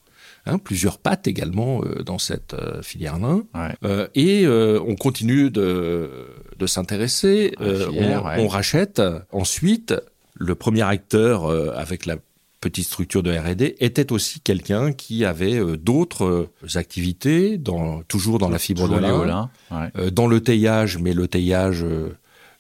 [0.49, 3.19] Hein, plusieurs pattes également euh, dans cette euh, filière.
[3.21, 3.75] Ouais.
[3.85, 6.11] Euh, et on continue de,
[6.57, 7.53] de s'intéresser.
[7.59, 8.37] on, ouais.
[8.39, 9.03] on, rachète.
[9.33, 9.95] Ensuite,
[10.35, 12.17] le premier acteur avec la
[12.61, 18.59] petite structure de R&D était aussi quelqu'un qui avait d'autres activités, dans, toujours dans la
[18.59, 20.11] fibre toujours de lin, ouais.
[20.11, 21.85] dans le teillage, mais le teillage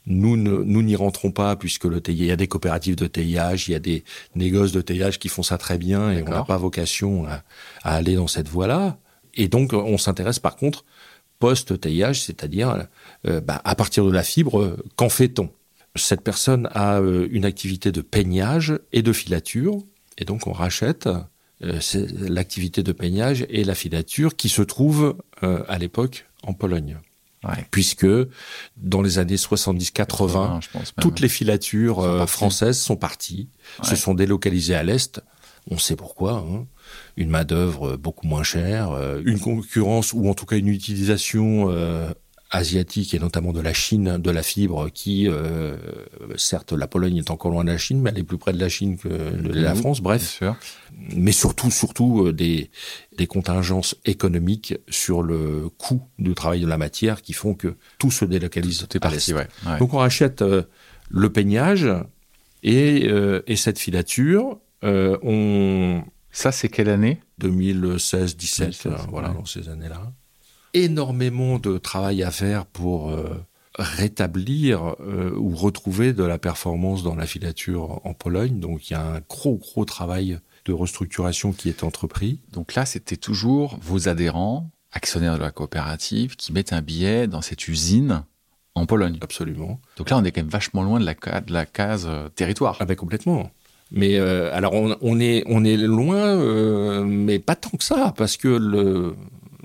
[0.06, 3.68] nous ne, nous n'y rentrons pas puisque le il y a des coopératives de teillage,
[3.68, 6.44] il y a des négoces de teillage qui font ça très bien et on n'a
[6.44, 7.42] pas vocation à,
[7.82, 8.98] à, aller dans cette voie-là.
[9.34, 10.84] Et donc on s'intéresse par contre
[11.38, 12.86] post-teillage, c'est-à-dire
[13.26, 15.50] euh, bah, à partir de la fibre, qu'en fait-on?
[15.96, 19.78] Cette personne a euh, une activité de peignage et de filature
[20.18, 21.08] et donc on rachète
[21.62, 21.80] euh,
[22.28, 26.98] l'activité de peignage et la filature qui se trouve euh, à l'époque en Pologne.
[27.48, 27.66] Ouais.
[27.70, 28.06] puisque
[28.76, 30.60] dans les années 70-80,
[31.00, 33.48] toutes les filatures sont euh, françaises sont parties,
[33.82, 33.88] ouais.
[33.88, 35.20] se sont délocalisées à l'Est.
[35.70, 36.44] On sait pourquoi.
[36.48, 36.66] Hein.
[37.16, 42.10] Une main-d'œuvre beaucoup moins chère, euh, une concurrence ou en tout cas une utilisation euh,
[42.50, 45.76] asiatique et notamment de la Chine de la fibre qui euh,
[46.36, 48.60] certes la Pologne est encore loin de la Chine mais elle est plus près de
[48.60, 50.40] la Chine que de la mmh, France bref.
[51.14, 52.70] mais surtout surtout euh, des
[53.16, 58.10] des contingences économiques sur le coût du travail de la matière qui font que tout
[58.12, 59.78] se délocalise tout est parti, ouais, ouais.
[59.78, 60.62] donc on rachète euh,
[61.08, 61.88] le peignage
[62.62, 67.20] et, euh, et cette filature euh, on ça c'est quelle année?
[67.38, 69.34] 2016 17 voilà ouais.
[69.34, 70.12] dans ces années là
[70.76, 73.42] énormément de travail à faire pour euh,
[73.78, 78.60] rétablir euh, ou retrouver de la performance dans la filature en Pologne.
[78.60, 82.40] Donc il y a un gros gros travail de restructuration qui est entrepris.
[82.52, 87.40] Donc là, c'était toujours vos adhérents, actionnaires de la coopérative, qui mettent un billet dans
[87.40, 88.24] cette usine
[88.74, 89.18] en Pologne.
[89.22, 89.80] Absolument.
[89.96, 92.76] Donc là, on est quand même vachement loin de la, de la case euh, territoire.
[92.80, 93.50] Ah ben complètement.
[93.92, 98.12] Mais euh, alors on, on, est on est loin, euh, mais pas tant que ça,
[98.16, 99.14] parce que le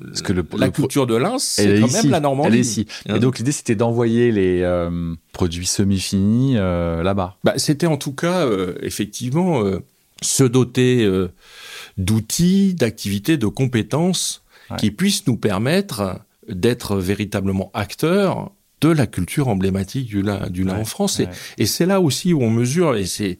[0.05, 2.49] Parce que le, la culture de lin, c'est quand même la Normandie.
[2.49, 2.87] Elle est ici.
[3.05, 3.19] Et hein.
[3.19, 7.37] donc l'idée, c'était d'envoyer les euh, produits semi-finis euh, là-bas.
[7.43, 9.63] Bah, c'était en tout cas, euh, effectivement,
[10.21, 11.09] se doter
[11.97, 14.43] d'outils, d'activités, de compétences
[14.77, 20.79] qui puissent nous permettre d'être véritablement acteurs de la culture emblématique du lin, du lin
[20.79, 21.21] en France.
[21.57, 23.39] Et, c'est là aussi où on mesure, et c'est,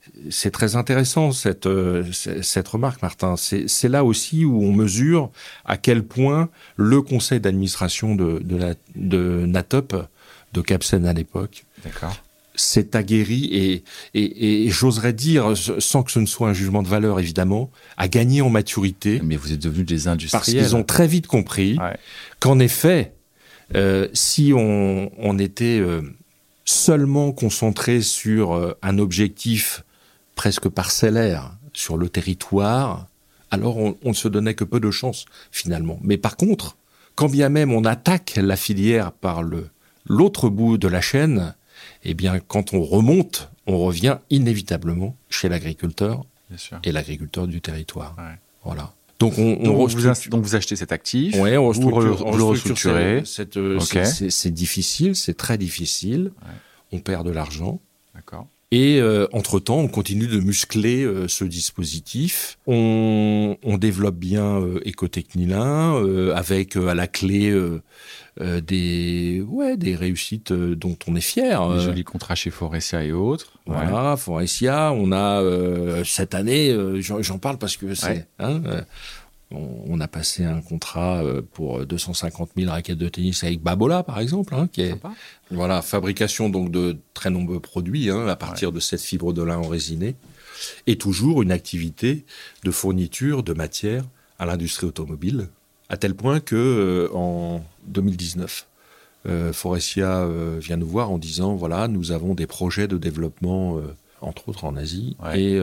[0.51, 5.31] très intéressant cette, euh, cette remarque, Martin, c'est, là aussi où on mesure
[5.65, 9.95] à quel point le conseil d'administration de, de, la, de Natop,
[10.53, 11.65] de Capsen à l'époque,
[12.53, 16.87] s'est aguerri et, et, et j'oserais dire, sans que ce ne soit un jugement de
[16.87, 19.21] valeur évidemment, a gagné en maturité.
[19.23, 20.39] Mais vous êtes devenus des industriels.
[20.39, 21.77] Parce qu'ils ont très vite compris
[22.39, 23.13] qu'en effet,
[23.75, 26.01] euh, si on, on était euh,
[26.65, 29.83] seulement concentré sur euh, un objectif
[30.35, 33.07] presque parcellaire sur le territoire,
[33.49, 35.99] alors on, on ne se donnait que peu de chance finalement.
[36.01, 36.77] Mais par contre,
[37.15, 39.69] quand bien même on attaque la filière par le
[40.05, 41.53] l'autre bout de la chaîne,
[42.03, 46.25] eh bien, quand on remonte, on revient inévitablement chez l'agriculteur
[46.83, 48.15] et l'agriculteur du territoire.
[48.17, 48.37] Ouais.
[48.63, 48.93] Voilà.
[49.21, 49.87] Donc, on, on
[50.29, 53.23] donc, vous, achetez cet actif, ouais, on vous, le restructurez.
[53.55, 56.31] Euh, c'est difficile, c'est très difficile.
[56.91, 57.79] On perd de l'argent.
[58.15, 58.47] D'accord.
[58.71, 62.57] Et euh, entre-temps, on continue de muscler euh, ce dispositif.
[62.65, 67.53] On, on développe bien euh, Ecotechnilin avec à la clé
[68.39, 71.73] des ouais des réussites dont on est fier.
[71.73, 73.59] Des jolis contrats chez Forestia et autres.
[73.65, 74.93] Voilà, Forestia.
[74.93, 75.43] On a
[76.03, 78.61] cette année, j'en parle parce que c'est hein,
[79.53, 84.19] on, a passé un contrat euh, pour 250 000 raquettes de tennis avec Babola, par
[84.19, 84.95] exemple, hein, qui est
[85.49, 89.57] voilà fabrication donc de très nombreux produits hein, à partir de cette fibre de lin
[89.57, 90.15] enrésinée,
[90.87, 92.25] et toujours une activité
[92.63, 94.05] de fourniture de matière
[94.39, 95.49] à l'industrie automobile,
[95.89, 98.67] à tel point que euh, en 2019,
[99.27, 103.79] euh, Forestia euh, vient nous voir en disant voilà nous avons des projets de développement
[104.21, 105.59] entre autres en Asie et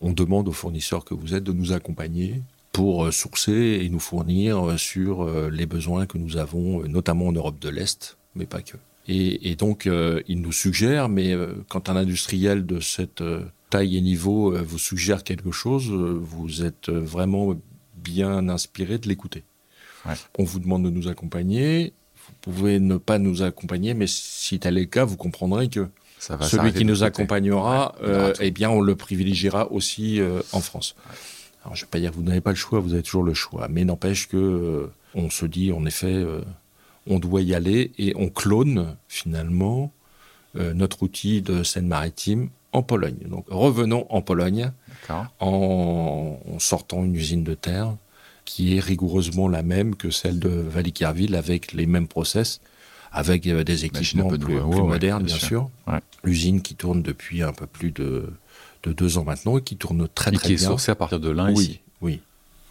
[0.00, 2.42] on demande aux fournisseurs que vous êtes de nous accompagner
[2.76, 7.28] pour euh, sourcer et nous fournir euh, sur euh, les besoins que nous avons, notamment
[7.28, 8.76] en Europe de l'Est, mais pas que.
[9.08, 9.88] Et, et donc,
[10.26, 11.32] il nous suggère, mais
[11.68, 13.22] quand un industriel de cette
[13.70, 17.54] taille et niveau vous suggère quelque chose, vous êtes vraiment
[17.94, 19.44] bien inspiré de l'écouter.
[20.06, 20.14] Ouais.
[20.38, 21.92] On vous demande de nous accompagner.
[22.26, 25.88] Vous pouvez ne pas nous accompagner, mais si tel est le cas, vous comprendrez que
[26.18, 30.60] Ça va celui qui nous accompagnera, euh, eh bien, on le privilégiera aussi euh, en
[30.60, 30.96] France.
[31.64, 33.24] Alors, je ne vais pas dire que vous n'avez pas le choix, vous avez toujours
[33.24, 33.68] le choix.
[33.68, 36.24] Mais n'empêche que euh, on se dit, en effet,
[37.06, 39.92] on doit y aller et on clone finalement
[40.54, 43.18] notre outil de Seine-Maritime en Pologne.
[43.26, 44.70] Donc revenons en Pologne
[45.08, 47.96] en, en, sortant une usine de terre
[48.46, 52.62] qui est rigoureusement la même que celle de Valicarville avec les mêmes process,
[53.12, 55.70] avec des équipements plus, plus modernes bien, bien sûr.
[55.86, 56.00] Ouais.
[56.24, 58.30] L'usine qui tourne depuis un peu plus de
[58.86, 60.56] de deux ans maintenant et qui tourne très et très bien.
[60.56, 61.80] qui est sourcé à partir de l'un oui, ici.
[62.00, 62.20] Oui,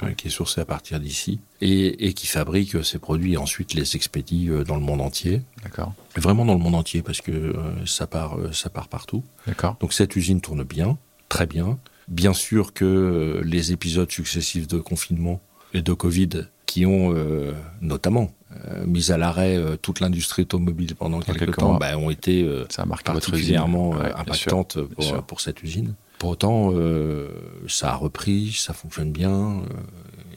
[0.02, 0.16] oui.
[0.16, 3.96] qui est sourcé à partir d'ici et, et, qui fabrique ces produits et ensuite les
[3.96, 5.42] expédie euh, dans le monde entier.
[5.64, 5.94] D'accord.
[6.16, 9.24] Vraiment dans le monde entier parce que euh, ça part, euh, ça part partout.
[9.48, 9.78] D'accord.
[9.80, 10.98] Donc cette usine tourne bien,
[11.30, 11.78] très bien.
[12.08, 15.42] Bien sûr que les épisodes successifs de confinement
[15.76, 20.96] et de Covid qui ont euh, notamment euh, mis à l'arrêt euh, toute l'industrie automobile
[20.96, 25.64] pendant quelques, quelques temps, bah, ont été ça a particulièrement ouais, impactantes pour, pour, cette
[25.64, 25.96] usine.
[26.18, 26.74] Pour autant,
[27.68, 29.62] ça a repris, ça fonctionne bien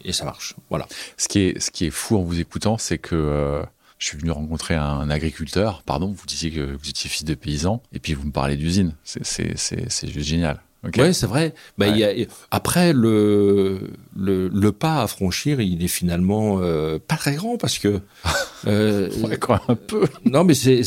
[0.05, 0.55] et ça marche.
[0.71, 0.87] Voilà.
[1.17, 3.63] Ce qui est, ce qui est fou en vous écoutant, c'est que
[3.99, 5.83] je suis venu rencontrer un agriculteur.
[5.85, 8.95] Pardon, vous disiez que vous étiez fils de paysan, et puis vous me parlez d'usine.
[9.05, 10.61] C'est juste génial.
[10.87, 11.03] Okay.
[11.03, 11.55] Ouais, c'est vrai.
[11.77, 11.99] Bah, ouais.
[11.99, 17.35] Y a, après, le, le, le, pas à franchir, il est finalement euh, pas très
[17.35, 18.01] grand parce que.
[18.67, 20.09] Euh, ouais, quand même un peu.
[20.25, 20.83] Non, mais c'est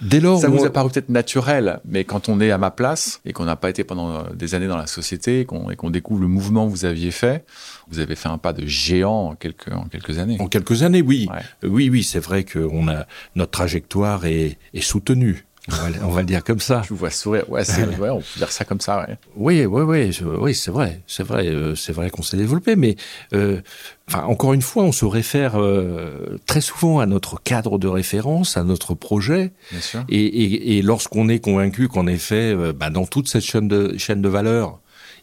[0.00, 3.20] Dès lors ça vous a paru peut-être naturel, mais quand on est à ma place
[3.24, 6.28] et qu'on n'a pas été pendant des années dans la société et qu'on découvre le
[6.28, 7.44] mouvement que vous aviez fait,
[7.88, 10.36] vous avez fait un pas de géant en quelques, en quelques années.
[10.40, 11.28] En quelques années, oui.
[11.30, 11.68] Ouais.
[11.68, 15.44] Oui, oui, c'est vrai que on a, notre trajectoire est, est soutenue.
[15.68, 16.82] On va, on va, le dire comme ça.
[16.84, 17.48] Je vous vois sourire.
[17.50, 17.62] Ouais,
[17.98, 19.00] ouais, on peut dire ça comme ça.
[19.00, 19.18] Ouais.
[19.36, 22.96] Oui, oui, oui, oui, c'est vrai, c'est vrai, euh, c'est vrai qu'on s'est développé, mais
[23.34, 23.60] euh,
[24.08, 28.56] enfin, encore une fois, on se réfère euh, très souvent à notre cadre de référence,
[28.56, 30.04] à notre projet, Bien sûr.
[30.08, 34.22] et, et, et lorsqu'on est convaincu qu'en effet, bah, dans toute cette chaîne de chaîne
[34.22, 34.78] de valeur,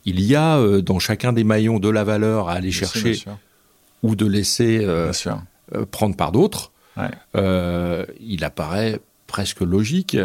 [0.05, 3.37] il y a dans chacun des maillons de la valeur à aller bien chercher sûr,
[4.03, 4.87] ou de laisser
[5.91, 6.71] prendre par d'autres.
[6.95, 7.11] Ouais.
[8.19, 10.17] il apparaît presque logique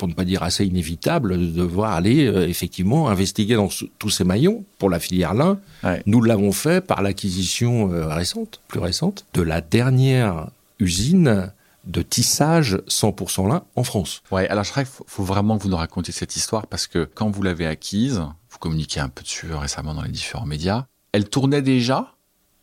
[0.00, 4.24] pour ne pas dire assez inévitable, de devoir aller euh, effectivement investiguer dans tous ces
[4.24, 5.60] maillons pour la filière lin.
[6.06, 11.52] Nous l'avons fait par l'acquisition euh, récente, plus récente, de la dernière usine
[11.84, 14.22] de tissage 100% lin en France.
[14.30, 17.04] Ouais, alors je crois qu'il faut, vraiment que vous nous racontiez cette histoire parce que
[17.14, 21.28] quand vous l'avez acquise, vous communiquez un peu dessus récemment dans les différents médias, elle
[21.28, 22.14] tournait déjà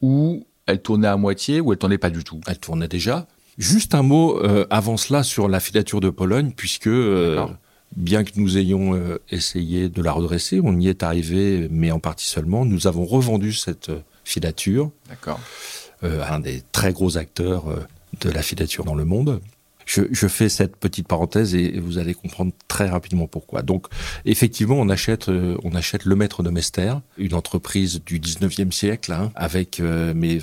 [0.02, 2.42] ou elle tournait à moitié ou elle tournait pas du tout?
[2.48, 3.28] Elle tournait déjà.
[3.58, 7.44] Juste un mot euh, avant cela sur la filature de Pologne, puisque euh,
[7.96, 12.00] bien que nous ayons euh, essayé de la redresser, on y est arrivé, mais en
[12.00, 13.92] partie seulement, nous avons revendu cette
[14.24, 14.92] filature
[16.04, 17.64] à un des très gros acteurs
[18.22, 19.42] de la filature dans le monde.
[19.88, 23.62] Je, je, fais cette petite parenthèse et vous allez comprendre très rapidement pourquoi.
[23.62, 23.88] Donc,
[24.26, 29.32] effectivement, on achète, on achète le Maître de Mester, une entreprise du 19e siècle, hein,
[29.34, 30.40] avec, mais,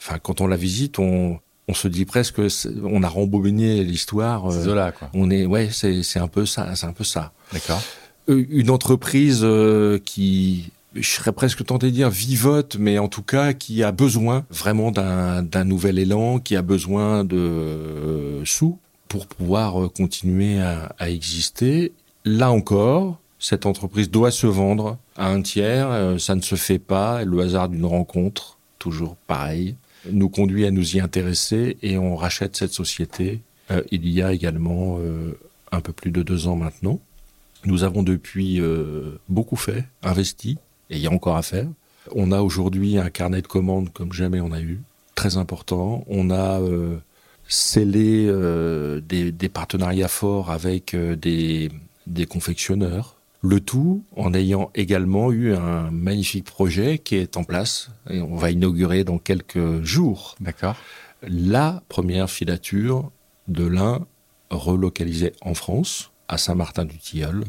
[0.00, 2.40] enfin, quand on la visite, on, on se dit presque,
[2.82, 4.50] on a rembobiné l'histoire.
[4.52, 5.10] C'est là, quoi.
[5.12, 7.32] On est, ouais, c'est un peu ça, c'est un peu ça.
[7.52, 7.82] D'accord.
[8.30, 13.22] Euh, une entreprise euh, qui, je serais presque tenté de dire vivote, mais en tout
[13.22, 18.78] cas qui a besoin vraiment d'un nouvel élan, qui a besoin de euh, sous
[19.08, 21.92] pour pouvoir continuer à, à, exister.
[22.24, 26.16] Là encore, cette entreprise doit se vendre à un tiers.
[26.18, 27.24] ça ne se fait pas.
[27.24, 29.76] Le hasard d'une rencontre, toujours pareil
[30.10, 33.40] nous conduit à nous y intéresser et on rachète cette société
[33.70, 35.38] euh, il y a également euh,
[35.72, 37.00] un peu plus de deux ans maintenant.
[37.64, 40.58] Nous avons depuis euh, beaucoup fait, investi,
[40.90, 41.66] et il y a encore à faire.
[42.14, 44.80] On a aujourd'hui un carnet de commandes comme jamais on a eu,
[45.14, 46.04] très important.
[46.08, 46.60] On a
[47.48, 48.32] scellé
[49.02, 51.70] des, partenariats forts avec des
[52.30, 58.20] confectionneurs, le tout en ayant également eu un magnifique projet qui est en place et
[58.20, 60.34] on va inaugurer dans quelques jours.
[60.40, 60.76] D'accord.
[61.22, 63.10] La première filature
[63.46, 64.06] de lin
[64.50, 67.44] relocalisée en France, à Saint-Martin-du-Tilleul,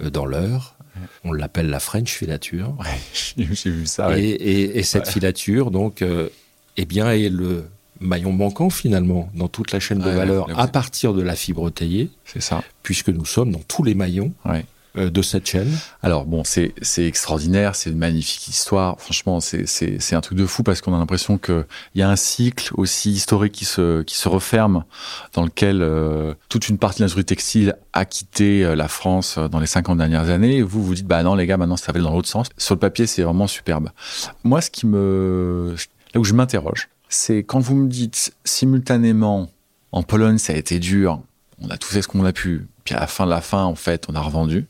[0.00, 0.76] euh, dans l'Eure.
[1.24, 2.76] On l'appelle la French filature.
[2.78, 3.00] Ouais,
[3.36, 4.16] j'ai vu ça.
[4.16, 6.28] Et, cette filature, donc, euh,
[6.76, 7.64] eh bien, est le
[8.00, 12.10] maillon manquant finalement dans toute la chaîne de valeur à partir de la fibre taillée.
[12.24, 12.62] C'est ça.
[12.82, 14.32] Puisque nous sommes dans tous les maillons.
[14.44, 14.64] Ouais.
[14.96, 15.70] Euh, de cette chaîne
[16.04, 19.00] Alors bon, c'est extraordinaire, c'est une magnifique histoire.
[19.00, 21.64] Franchement, c'est un truc de fou parce qu'on a l'impression qu'il
[21.96, 24.84] y a un cycle aussi historique qui se, qui se referme,
[25.32, 29.58] dans lequel euh, toute une partie de l'industrie textile a quitté euh, la France dans
[29.58, 30.58] les 50 dernières années.
[30.58, 32.48] Et vous, vous dites, bah non les gars, maintenant ça va dans l'autre sens.
[32.56, 33.90] Sur le papier, c'est vraiment superbe.
[34.44, 35.74] Moi, ce qui me...
[36.14, 39.50] Là où je m'interroge, c'est quand vous me dites simultanément,
[39.90, 41.20] en Pologne, ça a été dur,
[41.60, 43.64] on a tout fait ce qu'on a pu, puis à la fin de la fin,
[43.64, 44.68] en fait, on a revendu.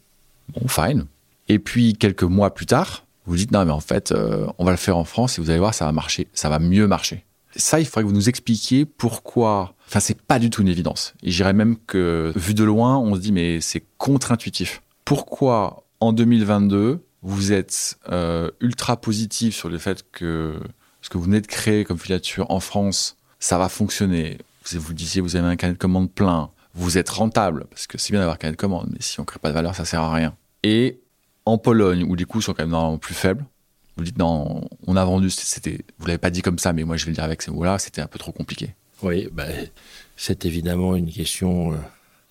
[0.53, 1.07] Bon, fine.
[1.49, 4.71] Et puis, quelques mois plus tard, vous dites, non, mais en fait, euh, on va
[4.71, 7.25] le faire en France et vous allez voir, ça va marcher, ça va mieux marcher.
[7.57, 9.75] Ça, il faudrait que vous nous expliquiez pourquoi.
[9.87, 11.15] Enfin, c'est pas du tout une évidence.
[11.23, 14.83] Et j'irais même que, vu de loin, on se dit, mais c'est contre-intuitif.
[15.05, 20.59] Pourquoi, en 2022, vous êtes euh, ultra positif sur le fait que
[21.01, 24.39] ce que vous venez de créer comme filature en France, ça va fonctionner?
[24.67, 27.99] Vous, vous disiez, vous avez un carnet de commande plein vous êtes rentable, parce que
[27.99, 30.01] c'est bien d'avoir un de commande, mais si on crée pas de valeur, ça sert
[30.01, 30.35] à rien.
[30.63, 31.01] Et
[31.47, 33.45] en Pologne, où les coûts sont quand même normalement plus faibles,
[33.97, 36.97] vous dites non, on a vendu, c'était, vous l'avez pas dit comme ça, mais moi
[36.97, 38.75] je vais le dire avec ces mots-là, c'était un peu trop compliqué.
[39.03, 39.69] Oui, ben,
[40.17, 41.77] c'est évidemment une question euh,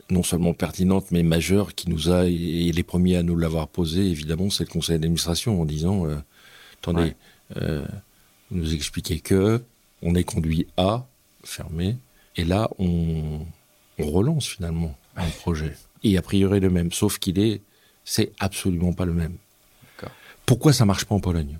[0.10, 4.06] non seulement pertinente, mais majeure qui nous a, et les premiers à nous l'avoir posée,
[4.06, 6.18] évidemment, c'est le conseil d'administration en disant, euh,
[6.82, 7.16] attendez,
[7.58, 7.86] euh,
[8.52, 9.64] vous nous expliquez que
[10.02, 11.06] on est conduit à
[11.46, 11.96] fermer,
[12.36, 13.46] et là on
[14.00, 15.74] on relance finalement un projet.
[16.04, 17.62] Et a priori le même, sauf qu'il est,
[18.04, 19.38] c'est absolument pas le même.
[20.46, 21.58] Pourquoi ça marche pas en Pologne?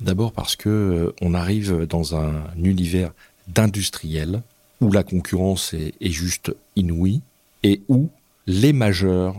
[0.00, 3.12] D'abord parce que euh, on arrive dans un univers
[3.48, 4.42] d'industriels
[4.80, 7.20] où la concurrence est, juste inouïe
[7.62, 8.08] et où
[8.46, 9.34] les majeurs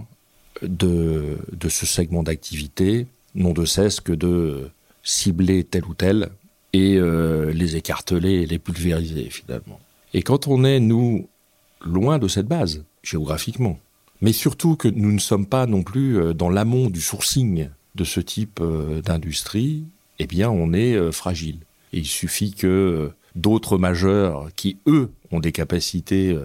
[0.61, 4.69] de, de ce segment d'activité n'ont de cesse que de
[5.03, 6.29] cibler tel ou tel
[6.73, 9.79] et euh, les écarteler et les pulvériser finalement.
[10.13, 11.27] Et quand on est, nous,
[11.85, 13.79] loin de cette base, géographiquement.
[14.21, 18.03] Mais surtout que nous ne sommes pas non plus euh, dans l'amont du sourcing de
[18.03, 19.83] ce type euh, d'industrie,
[20.19, 21.57] eh bien on est euh, fragile.
[21.91, 26.37] Et il suffit que d'autres majeurs qui, eux, ont des capacités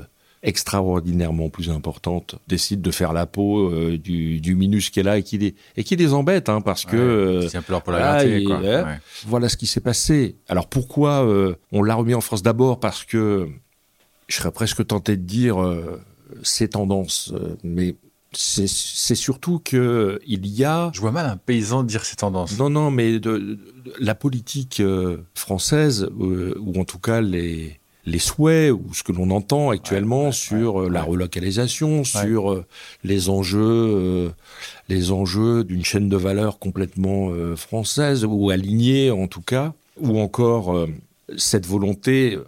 [0.43, 5.23] extraordinairement plus importantes décident de faire la peau du, du minus qui est là et
[5.23, 8.61] qui les, et qui les embête hein, parce que c'est un peu leur polarité, quoi.
[9.27, 11.25] voilà ce qui s'est passé alors pourquoi
[11.73, 13.49] on l'a remis en France d'abord parce que
[14.29, 16.01] je serais presque tenté de dire euh,
[16.43, 17.97] ces tendances, euh, mais
[18.33, 18.67] c'est
[19.15, 20.91] surtout que il y a.
[20.93, 22.59] Je vois mal un paysan dire ces tendances.
[22.59, 23.59] Non, non, mais de,
[23.99, 29.31] la politique euh, française, ou en tout cas les les souhaits ou ce que l'on
[29.31, 32.65] entend actuellement sur la relocalisation, sur euh,
[33.03, 34.33] les enjeux,
[34.89, 40.87] les enjeux d'une chaîne de valeur complètement française ou alignée en tout cas, ou encore
[41.37, 42.39] cette volonté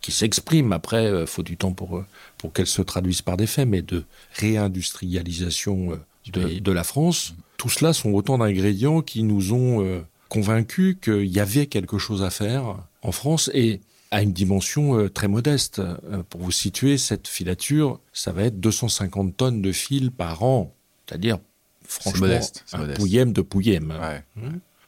[0.00, 2.04] qui s'exprime après, faut du temps pour
[2.38, 5.98] pour qu'elle se traduise par des faits, mais de réindustrialisation
[6.32, 7.34] de, de la France.
[7.56, 12.30] Tout cela sont autant d'ingrédients qui nous ont convaincus qu'il y avait quelque chose à
[12.30, 13.80] faire en France et
[14.10, 15.80] à une dimension euh, très modeste.
[15.80, 20.74] Euh, pour vous situer, cette filature, ça va être 250 tonnes de fil par an,
[21.06, 21.38] c'est-à-dire
[21.84, 23.00] franchement modeste, un modeste.
[23.00, 23.90] pouillème de pouillème.
[23.90, 24.22] Hein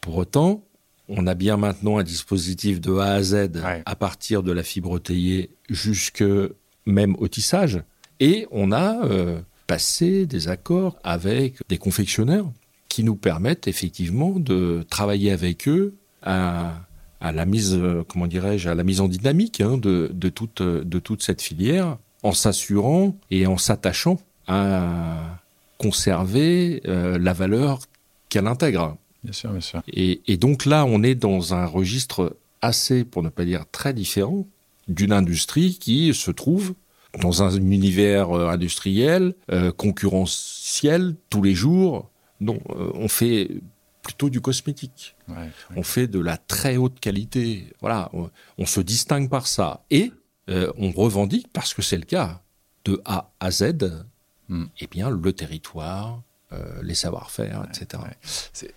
[0.01, 0.65] pour autant,
[1.11, 3.51] on a bien maintenant un dispositif de A à Z
[3.85, 6.25] à partir de la fibre taillée jusque
[6.87, 7.83] même au tissage,
[8.21, 12.51] et on a euh, passé des accords avec des confectionneurs
[12.89, 16.81] qui nous permettent effectivement de travailler avec eux à
[17.21, 20.63] à la mise, euh, comment dirais-je, à la mise en dynamique hein, de, de, toute,
[20.63, 25.39] de toute cette filière, en s'assurant et en s'attachant à
[25.79, 27.81] conserver euh, la valeur
[28.29, 28.97] qu'elle intègre.
[29.23, 29.83] Bien sûr, bien sûr.
[29.89, 33.93] Et, et, donc là, on est dans un registre assez, pour ne pas dire très
[33.93, 34.47] différent,
[34.89, 36.75] d'une industrie qui se trouve
[37.21, 39.35] dans un univers euh, industriel,
[39.77, 42.11] concurrentiel, tous les jours.
[42.41, 43.51] Non, on fait
[44.03, 45.15] plutôt du cosmétique.
[45.77, 47.73] On fait de la très haute qualité.
[47.81, 48.11] Voilà,
[48.59, 49.85] on, se distingue par ça.
[49.91, 50.13] Et
[50.49, 52.43] euh, on revendique, parce que c'est le cas,
[52.85, 53.75] de A à Z,
[54.49, 54.65] hmm.
[54.81, 56.21] eh bien, le territoire, euh,
[56.83, 58.03] les savoir-faire, etc.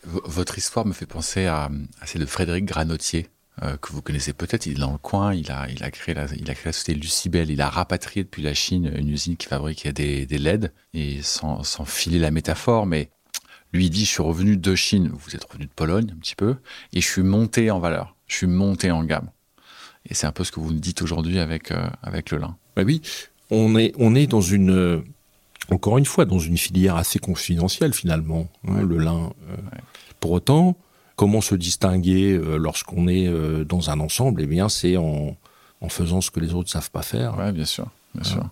[0.05, 1.69] Votre histoire me fait penser à,
[2.05, 3.30] celle de Frédéric Granotier.
[3.61, 6.15] Euh, que vous connaissez peut-être, il est dans le coin, il a, il a créé
[6.15, 9.38] la, il a créé la société Lucibel, il a rapatrié depuis la Chine une usine
[9.38, 13.11] qui fabriquait des, des LED, et sans, sans filer la métaphore, mais
[13.71, 16.36] lui, il dit, je suis revenu de Chine, vous êtes revenu de Pologne un petit
[16.36, 16.55] peu,
[16.93, 19.30] et je suis monté en valeur, je suis monté en gamme.
[20.09, 22.57] Et c'est un peu ce que vous nous dites aujourd'hui avec, euh, avec le lin.
[22.76, 23.01] Bah oui,
[23.51, 25.03] on est, on est dans une, euh,
[25.72, 29.32] encore une fois, dans une filière assez confidentielle finalement, hein, le lin.
[29.49, 29.55] Euh.
[30.20, 30.78] Pour autant,
[31.16, 33.30] comment se distinguer lorsqu'on est
[33.66, 34.41] dans un ensemble?
[34.41, 35.36] Eh bien, c'est en,
[35.82, 37.36] en faisant ce que les autres ne savent pas faire.
[37.38, 38.49] Oui, bien sûr, bien sûr.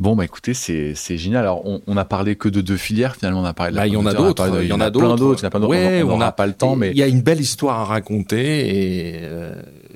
[0.00, 1.42] Bon, bah écoutez, c'est génial.
[1.42, 3.86] Alors, on, on, a parlé que de deux filières, finalement, on a parlé de la
[3.86, 4.60] Il y en a d'autres.
[4.60, 5.16] Il y en a d'autres.
[5.16, 5.40] d'autres.
[5.40, 5.72] Il y en a plein d'autres.
[5.72, 6.90] Ouais, on n'a pas le temps, mais.
[6.90, 9.54] Il y a une belle histoire à raconter et euh,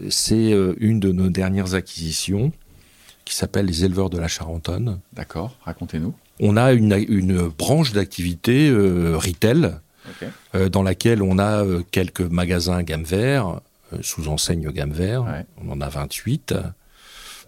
[0.08, 2.52] c'est euh, une de nos dernières acquisitions
[3.24, 5.00] qui s'appelle les éleveurs de la Charentonne.
[5.12, 6.14] D'accord, racontez-nous.
[6.40, 9.76] On a une, une branche d'activité euh, retail
[10.54, 13.60] euh, dans laquelle on a quelques magasins gamme vert,
[14.00, 15.24] sous enseigne gamme vert.
[15.62, 16.54] On en a 28.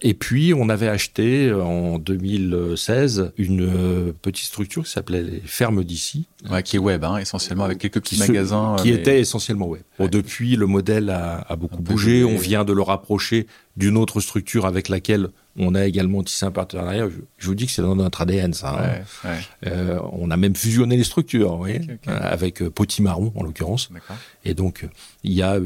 [0.03, 5.41] Et puis, on avait acheté euh, en 2016 une euh, petite structure qui s'appelait les
[5.45, 6.25] Fermes d'ici.
[6.49, 8.77] Ouais, qui est web, hein, essentiellement, avec quelques petits magasins.
[8.79, 9.83] Qui était essentiellement web.
[9.99, 12.23] depuis, le modèle a, a beaucoup bougé.
[12.23, 13.45] On vient de le rapprocher
[13.77, 17.07] d'une autre structure avec laquelle on a également tissé un partenariat.
[17.37, 19.03] Je, vous dis que c'est dans notre ADN, ça.
[19.25, 19.35] Hein.
[19.65, 23.89] Euh, on a même fusionné les structures, oui, avec euh, Potimarron en l'occurrence.
[24.45, 24.87] Et donc,
[25.23, 25.59] il y a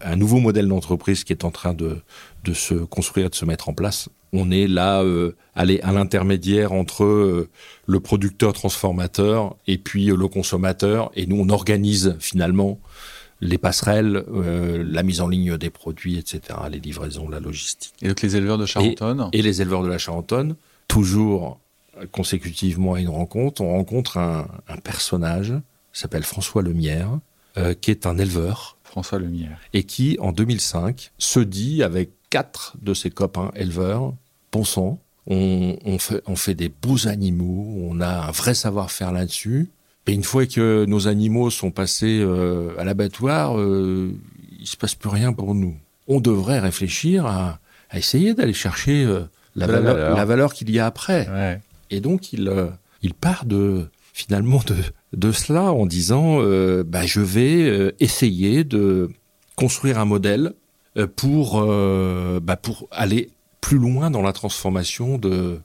[0.00, 1.98] un, nouveau modèle d'entreprise qui est en train de,
[2.44, 4.08] de se construire, de se mettre en place.
[4.36, 7.48] On est là, euh, à l'intermédiaire entre euh,
[7.86, 11.12] le producteur transformateur et puis le consommateur.
[11.14, 12.80] Et nous, on organise finalement
[13.44, 17.92] les passerelles, euh, la mise en ligne des produits, etc., les livraisons, la logistique.
[18.00, 20.56] Et donc les éleveurs de Charentonne et, les éleveurs de la Charentonne,
[20.88, 21.60] toujours
[22.10, 24.46] consécutivement à une rencontre, on rencontre un,
[24.82, 25.52] personnage
[25.92, 27.18] qui s'appelle François Lemierre,
[27.58, 28.78] euh, qui est un éleveur.
[28.82, 29.58] François Lemierre.
[29.72, 34.14] Et qui, en 2005, se dit avec quatre de ses copains éleveurs,
[34.52, 39.12] bon sang, on, on, fait, on fait des beaux animaux, on a un vrai savoir-faire
[39.12, 39.70] là-dessus,
[40.06, 44.12] et une fois que nos animaux sont passés euh, à l'abattoir, euh,
[44.60, 45.76] il se passe plus rien pour nous.
[46.08, 49.20] On devrait réfléchir à, à essayer d'aller chercher euh,
[49.56, 51.28] la, valeur, la, valeur, qu'il y a après.
[51.30, 51.60] Ouais.
[51.90, 52.68] Et donc il, euh,
[53.02, 54.76] il part de finalement de,
[55.14, 56.38] de cela en disant
[56.84, 59.10] bah, je vais essayer de
[59.56, 60.52] construire un modèle
[61.16, 61.66] pour
[62.40, 63.30] bah, pour aller
[63.60, 65.58] plus loin dans la transformation de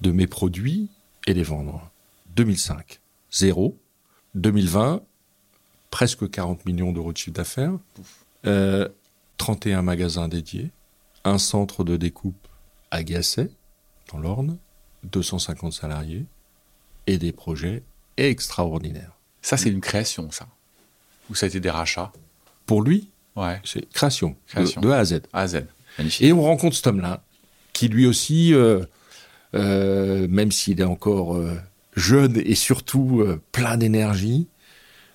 [0.00, 0.90] de mes produits
[1.26, 1.90] et les vendre.
[2.36, 3.00] 2005.
[3.32, 3.76] 0.
[4.34, 5.02] 2020,
[5.90, 7.72] presque 40 millions d'euros de chiffre d'affaires,
[8.46, 8.88] euh,
[9.38, 10.70] 31 magasins dédiés,
[11.24, 12.48] un centre de découpe
[12.90, 13.50] à Gasset,
[14.12, 14.58] dans l'Orne,
[15.04, 16.26] 250 salariés,
[17.06, 17.82] et des projets
[18.16, 19.12] extraordinaires.
[19.42, 20.46] Ça, c'est une création, ça
[21.30, 22.12] Ou ça a été des rachats?
[22.66, 23.60] Pour lui, ouais.
[23.64, 25.22] c'est création, De, A à Z.
[25.32, 25.64] A à Z.
[26.20, 27.22] Et on rencontre cet homme-là,
[27.72, 28.84] qui lui aussi, euh,
[29.54, 31.56] euh, même s'il est encore euh,
[31.98, 34.46] jeune et surtout euh, plein d'énergie,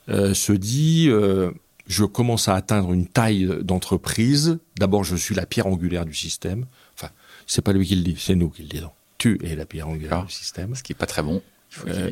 [0.09, 1.51] euh, se dit euh,
[1.87, 4.59] je commence à atteindre une taille d'entreprise.
[4.77, 6.65] D'abord, je suis la pierre angulaire du système.
[6.95, 7.09] Enfin,
[7.47, 8.91] c'est pas lui qui le dit, c'est nous qui le disons.
[9.17, 10.75] Tu es la pierre angulaire du système.
[10.75, 11.41] Ce qui est pas très bon.
[11.71, 12.11] Il faut Euh,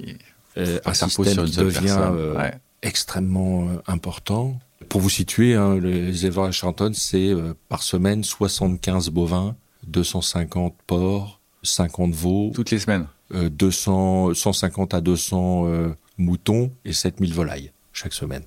[0.58, 2.54] Euh, un système sur une qui devient euh, Ouais.
[2.82, 4.60] extrêmement important.
[4.90, 6.52] Pour vous situer, hein, les éleveurs à
[6.94, 7.34] c'est
[7.70, 9.56] par semaine 75 bovins,
[9.88, 13.08] 250 porcs, 50 veaux, Toutes les semaines.
[13.34, 18.44] Euh, 200, 150 à 200 euh, moutons et 7000 volailles chaque semaine.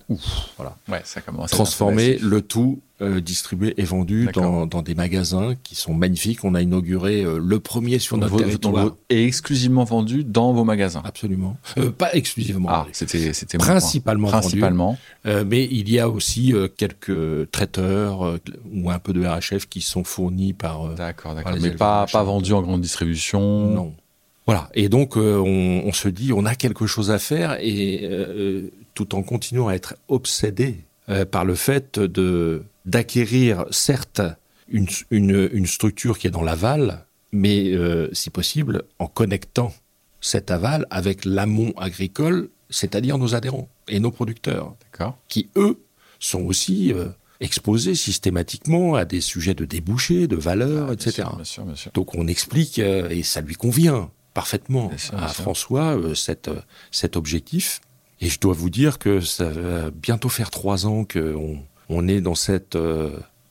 [0.56, 0.76] Voilà.
[0.88, 1.50] Ouais, ça commence.
[1.50, 6.44] Transformer le tout, euh, distribué et vendu dans, dans des magasins qui sont magnifiques.
[6.44, 8.92] On a inauguré euh, le premier sur notre territoire.
[9.10, 11.02] Et exclusivement vendu dans vos magasins.
[11.04, 11.58] Absolument.
[11.76, 12.68] Euh, pas exclusivement.
[12.70, 13.58] Ah, c'était c'était.
[13.58, 14.40] Principalement vendu.
[14.40, 14.96] Principalement.
[15.26, 18.38] Euh, mais il y a aussi euh, quelques traiteurs euh,
[18.72, 20.86] ou un peu de RHF qui sont fournis par.
[20.86, 21.52] euh, D'accord, d'accord.
[21.60, 23.40] Mais pas, pas vendu en grande distribution.
[23.70, 23.94] non.
[24.46, 24.68] Voilà.
[24.74, 28.70] Et donc euh, on, on se dit on a quelque chose à faire et euh,
[28.94, 30.76] tout en continuant à être obsédé
[31.08, 34.20] euh, par le fait de d'acquérir certes
[34.68, 37.72] une, une, une structure qui est dans l'aval, mais
[38.12, 39.72] si possible en connectant
[40.20, 44.74] cet aval avec l'amont agricole, c'est-à-dire nos adhérents et nos producteurs.
[45.28, 45.78] Qui, eux,
[46.18, 46.92] sont aussi
[47.40, 51.12] exposés systématiquement à des sujets de débouchés, de valeurs, Ah, Bien etc.
[51.12, 51.92] sûr, Bien sûr, bien sûr.
[51.92, 55.28] Donc on explique, euh, et ça lui convient parfaitement à.
[55.28, 56.60] François, euh, cette, euh,
[56.90, 57.80] cet objectif.
[58.20, 61.58] Et je dois vous dire que ça va bientôt faire trois ans qu'on
[61.88, 63.10] on est dans cette euh,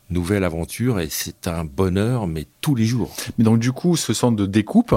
[0.09, 3.13] nouvelle aventure, et c'est un bonheur, mais tous les jours.
[3.37, 4.95] Mais donc, du coup, ce centre de découpe,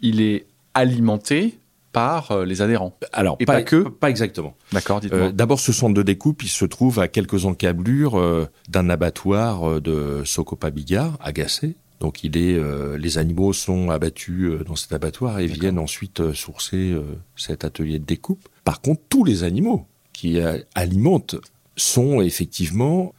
[0.00, 1.58] il est alimenté
[1.92, 2.94] par les adhérents.
[3.14, 4.54] Alors, Et pas que Pas exactement.
[4.70, 5.28] D'accord, dites-moi.
[5.28, 9.80] Euh, D'abord, ce centre de découpe, il se trouve à quelques encablures euh, d'un abattoir
[9.80, 11.76] de Socopa-Bigard, agacé.
[12.00, 16.20] Donc, il est, euh, les animaux sont abattus euh, dans cet abattoir et viennent ensuite
[16.20, 16.94] euh, sourcer
[17.36, 18.48] cet atelier de découpe.
[18.64, 20.38] Par contre, tous les animaux qui
[20.74, 21.36] alimentent
[21.76, 23.14] sont effectivement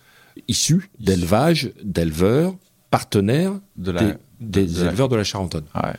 [0.47, 2.55] issus d'élevage, d'éleveurs,
[2.89, 4.03] partenaires de la...
[4.03, 5.65] des, des de la- éleveurs de la Charentonne.
[5.75, 5.93] Ouais.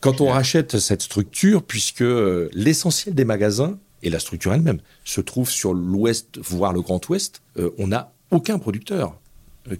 [0.00, 2.04] Quand on rachète cette structure, puisque
[2.52, 7.42] l'essentiel des magasins et la structure elle-même se trouve sur l'ouest, voire le Grand Ouest,
[7.78, 9.18] on n'a aucun producteur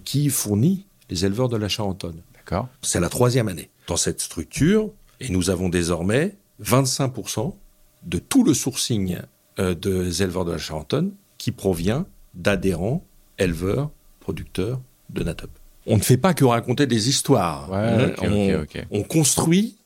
[0.03, 2.21] qui fournit les éleveurs de la Charentonne.
[2.81, 7.53] C'est la troisième année dans cette structure, et nous avons désormais 25%
[8.03, 9.17] de tout le sourcing
[9.59, 13.05] euh, des éleveurs de la Charentonne qui provient d'adhérents,
[13.39, 13.89] éleveurs,
[14.19, 15.49] producteurs de Natop.
[15.87, 17.69] On ne fait pas que raconter des histoires.
[17.71, 18.15] Ouais,
[18.57, 19.77] ok, on, construit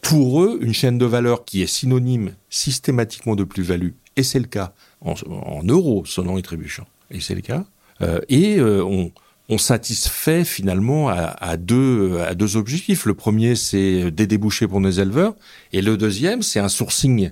[0.00, 4.46] pour eux une chaîne de valeur qui est synonyme systématiquement de plus-value, et c'est le
[4.46, 4.72] cas
[5.02, 7.64] en, en euros, sonnant et trébuchant, et c'est le cas.
[8.02, 9.12] Euh, et euh, on,
[9.48, 13.06] on satisfait finalement à, deux, à deux objectifs.
[13.06, 15.34] Le premier, c'est des débouchés pour nos éleveurs,
[15.72, 17.30] et le deuxième, c'est un sourcing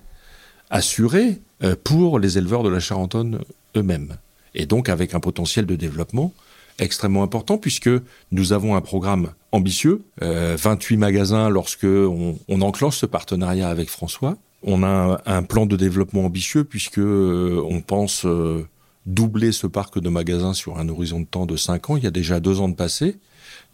[0.70, 3.40] assuré euh, pour les éleveurs de la Charentonne
[3.76, 4.16] eux-mêmes.
[4.54, 6.32] Et donc avec un potentiel de développement
[6.78, 7.90] extrêmement important puisque
[8.32, 14.36] nous avons un programme ambitieux, euh, 28 magasins lorsque on, enclenche ce partenariat avec François.
[14.62, 18.66] On a un, plan de développement ambitieux puisque euh, on pense euh,
[19.06, 21.96] doubler ce parc de magasins sur un horizon de temps de 5 ans.
[21.96, 23.16] Il y a déjà deux ans de passé.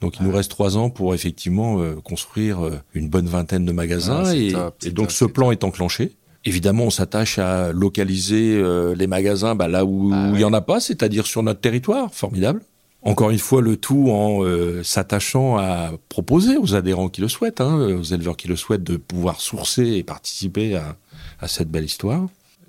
[0.00, 3.72] Donc il nous reste trois ans pour effectivement euh, construire euh, une bonne vingtaine de
[3.72, 4.22] magasins.
[4.26, 6.12] Ah, et, top, et c'est donc top, ce plan est enclenché.
[6.44, 10.38] Évidemment, on s'attache à localiser euh, les magasins bah, là où Ah il ouais.
[10.38, 12.12] n'y en a pas, c'est-à-dire sur notre territoire.
[12.14, 12.62] Formidable.
[13.02, 17.60] Encore une fois, le tout en euh, s'attachant à proposer aux adhérents qui le souhaitent,
[17.62, 20.96] hein, aux éleveurs qui le souhaitent, de pouvoir sourcer et participer à,
[21.40, 22.26] à cette belle histoire.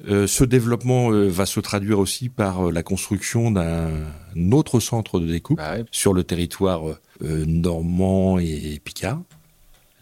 [0.07, 3.91] Euh, ce développement euh, va se traduire aussi par euh, la construction d'un
[4.51, 5.85] autre centre de découpe Bah ouais.
[5.91, 6.81] sur le territoire
[7.21, 9.21] euh, normand et picard.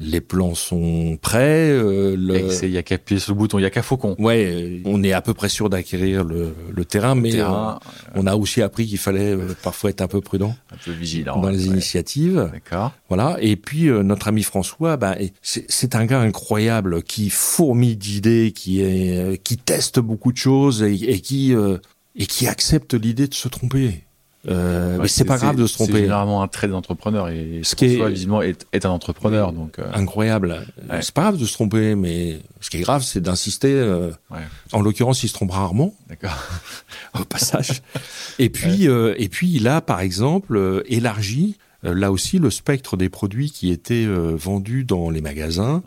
[0.02, 1.70] Les plans sont prêts.
[1.72, 4.16] euh, le- Il y a qu'à appuyer sur le bouton, il y a qu'à faucon.
[4.18, 7.80] Ouais, on est à peu près sûr d'acquérir le, le terrain, mais Terrain,
[8.16, 11.42] on a aussi appris qu'il fallait euh, parfois être un peu prudent un peu vigilant.
[11.42, 11.74] dans les ouais.
[11.74, 12.50] initiatives.
[12.54, 12.94] D'accord.
[13.10, 13.38] Voilà.
[13.42, 18.82] Et puis euh, notre ami François, bah, c'est un gars incroyable qui fourmille d'idées, qui
[18.82, 21.78] est, euh, qui teste beaucoup de choses et, et qui euh,
[22.16, 24.04] et qui accepte l'idée de se tromper.
[24.48, 26.00] Euh, Ouais, mais c'est pas grave de se C'est tromper.
[26.02, 29.52] généralement un trait d'entrepreneur et Ce qui est- visiblement, est, est un entrepreneur.
[29.52, 30.66] Donc, euh, Incroyable.
[30.90, 31.02] Ouais.
[31.02, 33.74] C'est pas grave de se tromper, mais ce qui est grave, c'est d'insister.
[33.74, 34.38] euh, ouais,
[34.72, 35.94] en l'occurrence, il se trompe rarement.
[36.08, 36.32] d'accord.
[37.20, 37.82] au passage.
[38.40, 43.10] Et puis, euh, et puis, il a, par exemple, élargi là aussi le spectre des
[43.10, 45.82] produits qui étaient vendus dans les magasins.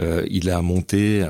[0.00, 1.26] Il a monté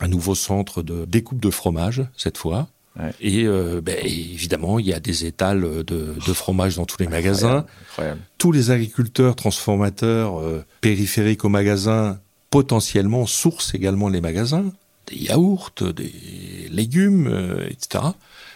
[0.00, 2.68] un nouveau centre de découpe de fromage cette fois.
[2.98, 3.10] Ouais.
[3.20, 7.08] Et euh, ben, évidemment, il y a des étals de, de fromage dans tous les
[7.08, 7.66] magasins.
[7.90, 8.20] Incroyable.
[8.38, 12.18] Tous les agriculteurs transformateurs euh, périphériques aux magasins
[12.50, 14.72] potentiellement sourcent également les magasins,
[15.08, 18.04] des yaourts, des légumes, euh, etc.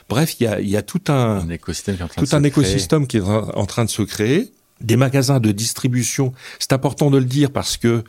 [0.08, 2.26] Bref, il y a, y a tout un, Un écosystème qui est en train de
[2.28, 2.48] tout un créer.
[2.48, 6.32] écosystème qui est en train de se créer des magasins de distribution.
[6.58, 8.04] C'est important de le dire parce que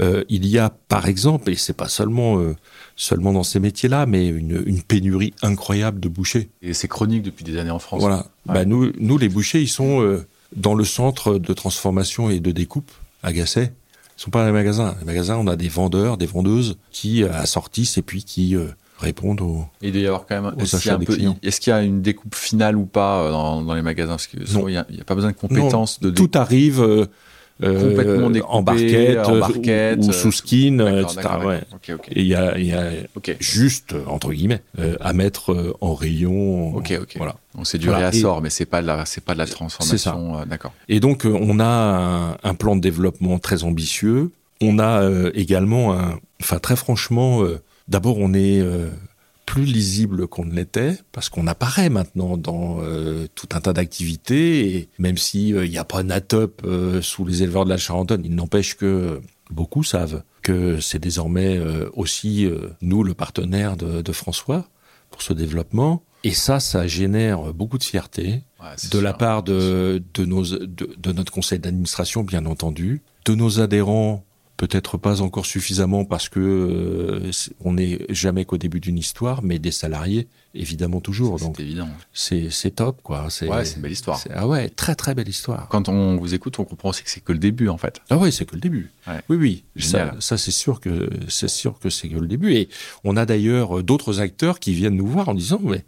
[0.00, 2.56] euh, il y a, par exemple, et c'est pas seulement euh,
[2.96, 6.48] seulement dans ces métiers-là, mais une, une, pénurie incroyable de bouchers.
[6.62, 8.00] Et c'est chronique depuis des années en France.
[8.00, 8.26] Voilà.
[8.46, 12.52] Bah, nous, nous, les bouchers, ils sont euh, dans le centre de transformation et de
[12.52, 12.90] découpe
[13.22, 13.72] à Gasset.
[14.16, 14.94] Ils sont pas dans les magasins.
[15.00, 18.56] Les magasins, on a des vendeurs, des vendeuses qui assortissent et puis qui
[18.98, 19.66] répondre aux.
[19.82, 20.54] Il doit y avoir quand même.
[20.58, 24.12] Est-ce qu'il y, a une découpe finale ou pas euh, dans, les magasins?
[24.12, 26.10] Parce que il n'y a, pas besoin de compétences de.
[26.10, 27.08] Tout arrive.
[27.62, 28.62] Euh, complètement découpé, en
[29.32, 31.28] barquette, ou, sous skin, etc.
[31.44, 31.60] Ouais.
[32.10, 32.90] Et il y a, y a
[33.38, 34.60] juste entre guillemets
[35.00, 36.74] à mettre en rayon.
[36.74, 37.14] Ok, ok.
[37.16, 37.36] Voilà.
[37.54, 40.44] Donc c'est du réassort, mais c'est pas de la, c'est pas de la transformation.
[40.46, 40.72] D'accord.
[40.88, 44.32] Et donc on a un, un, plan de développement très ambitieux.
[44.60, 47.44] On a également un, enfin très franchement
[47.88, 48.88] D'abord, on est euh,
[49.46, 54.76] plus lisible qu'on ne l'était parce qu'on apparaît maintenant dans euh, tout un tas d'activités
[54.76, 58.34] et même s'il n'y a pas Natop euh, sous les éleveurs de la Charentonne, il
[58.34, 59.20] n'empêche que
[59.50, 61.58] beaucoup savent que c'est désormais
[61.94, 62.46] aussi
[62.82, 64.66] nous le partenaire de, François
[65.10, 66.02] pour ce développement.
[66.22, 68.42] Et ça, ça génère beaucoup de fierté
[68.92, 74.26] de la part de, de, nos, de notre conseil d'administration, bien entendu, de nos adhérents
[74.56, 77.30] peut-être pas encore suffisamment parce que euh,
[77.60, 81.40] on n'est jamais qu'au début d'une histoire, mais des salariés évidemment toujours.
[81.40, 81.88] C'est évident.
[82.12, 83.24] C'est top quoi.
[83.24, 84.22] Ouais, c'est une belle histoire.
[84.32, 85.68] Ah ouais, très très belle histoire.
[85.68, 88.00] Quand on vous écoute, on comprend aussi que c'est que le début en fait.
[88.10, 88.92] Ah ouais, c'est que le début.
[89.28, 89.64] Oui oui.
[89.76, 92.54] Ça, ça c'est sûr que c'est sûr que c'est que le début.
[92.54, 92.68] Et
[93.02, 95.84] on a d'ailleurs d'autres acteurs qui viennent nous voir en disant mais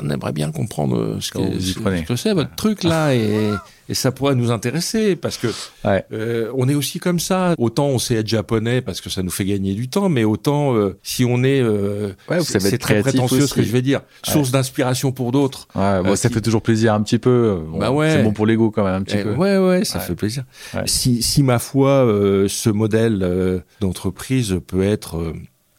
[0.00, 3.52] on aimerait bien comprendre ce que, c'est votre truc là et,
[3.88, 5.48] et, ça pourrait nous intéresser parce que
[5.84, 7.54] euh, on est aussi comme ça.
[7.58, 10.74] Autant on sait être japonais parce que ça nous fait gagner du temps, mais autant
[10.74, 15.12] euh, si on est, euh, c'est très prétentieux ce que je vais dire, source d'inspiration
[15.12, 15.68] pour d'autres.
[15.74, 17.60] Ouais, bon, ça fait toujours plaisir un petit peu.
[17.78, 19.34] bah ouais, c'est bon pour l'ego quand même un petit eh, peu.
[19.34, 20.44] Ouais ouais, ça fait plaisir.
[20.86, 22.06] Si, si ma foi,
[22.48, 25.32] ce modèle d'entreprise peut être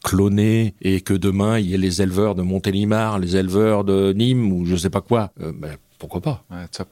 [0.04, 4.51] cloné et que demain il y ait les éleveurs de Montélimar, les éleveurs de Nîmes
[4.51, 6.89] ou je sais pas quoi, euh, ben, pourquoi pas ouais, top.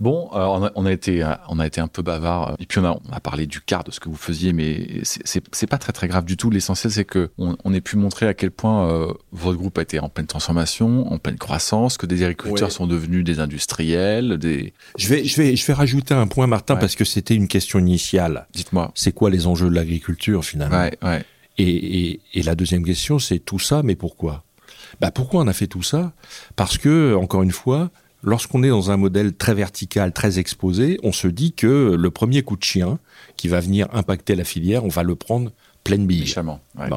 [0.00, 2.84] Bon, on, a, on, a, été, on a été un peu bavard et puis on
[2.84, 5.92] a, on a parlé du quart de ce que vous faisiez, mais c'est pas très
[5.92, 6.50] très grave du tout.
[6.50, 10.00] L'essentiel c'est que on, ait pu montrer à quel point euh, votre groupe a été
[10.00, 14.72] en pleine transformation, en pleine croissance, que des agriculteurs sont devenus des industriels, des.
[14.98, 17.78] Je vais je vais je vais rajouter un point, Martin, parce que c'était une question
[17.78, 18.46] initiale.
[18.52, 18.90] Dites-moi.
[18.96, 20.88] C'est quoi les enjeux de l'agriculture finalement?
[21.02, 21.24] Ouais,
[21.58, 21.64] ouais.
[21.64, 24.44] Et, et, la deuxième question, c'est tout ça, mais pourquoi?
[25.00, 26.12] Bah Pourquoi on a fait tout ça?
[26.56, 27.90] Parce que, encore une fois,
[28.22, 32.42] lorsqu'on est dans un modèle très vertical, très exposé, on se dit que le premier
[32.42, 32.98] coup de chien
[33.36, 35.52] qui va venir impacter la filière, on va le prendre
[35.84, 36.20] pleine bille.
[36.20, 36.60] Méchamment.
[36.76, 36.88] Ouais.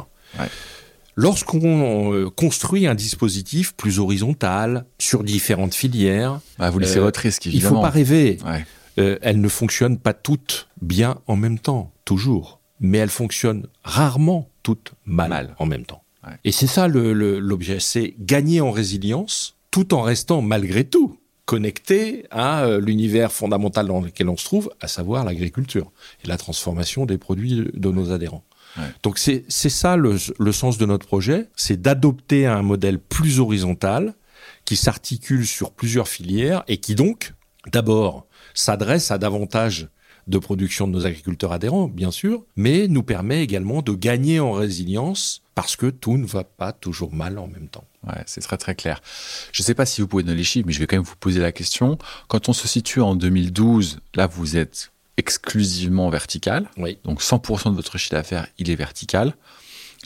[1.15, 7.19] Lorsqu'on euh, construit un dispositif plus horizontal sur différentes filières, bah, vous laissez euh, votre
[7.19, 7.47] risque.
[7.47, 7.69] Évidemment.
[7.69, 8.37] Il faut pas rêver.
[8.45, 8.65] Ouais.
[8.99, 14.49] Euh, elles ne fonctionnent pas toutes bien en même temps, toujours mais elles fonctionnent rarement
[14.63, 16.03] toutes mal, en même temps.
[16.43, 22.25] Et c'est ça l'objet, le, c'est gagner en résilience tout en restant malgré tout connecté
[22.29, 25.91] à euh, l'univers fondamental dans lequel on se trouve, à savoir l'agriculture
[26.23, 28.43] et la transformation des produits de nos adhérents.
[29.01, 34.13] Donc c'est ça le, le, sens de notre projet, c'est d'adopter un modèle plus horizontal
[34.65, 37.33] qui s'articule sur plusieurs filières et qui donc,
[37.71, 39.87] d'abord, s'adresse à davantage
[40.27, 44.51] de production de nos agriculteurs adhérents, bien sûr, mais nous permet également de gagner en
[44.51, 47.85] résilience parce que tout ne va pas toujours mal en même temps.
[48.05, 49.01] Ouais, c'est très très clair.
[49.51, 51.05] Je ne sais pas si vous pouvez donner les chiffres, mais je vais quand même
[51.05, 51.97] vous poser la question.
[52.27, 56.69] Quand on se situe en 2012, là vous êtes exclusivement vertical.
[56.77, 56.99] Oui.
[57.03, 59.35] Donc 100% de votre chiffre d'affaires, il est vertical.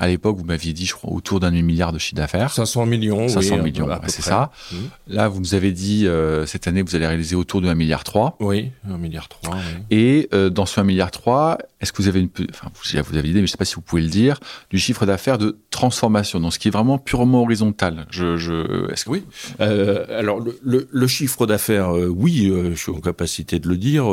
[0.02, 2.52] À l'époque, vous m'aviez dit, je crois, autour d'un milliard de chiffre d'affaires.
[2.52, 4.50] 500 millions, 500 millions, c'est ça.
[4.72, 4.76] Mmh.
[5.10, 8.04] Là, vous nous avez dit, euh, cette année, vous allez réaliser autour de 1 milliard
[8.04, 8.36] 3.
[8.40, 9.54] Oui, 1 milliard 3.
[9.54, 9.60] Oui.
[9.92, 13.28] Et euh, dans ce 1 milliard 3, est-ce que vous avez une, enfin, vous avez
[13.28, 14.40] l'idée, mais je ne sais pas si vous pouvez le dire,
[14.72, 18.08] du chiffre d'affaires de transformation, donc ce qui est vraiment purement horizontal.
[18.10, 19.24] Je, je, est-ce que oui
[19.60, 24.06] euh, Alors le, le, le chiffre d'affaires, oui, je suis en capacité de le dire.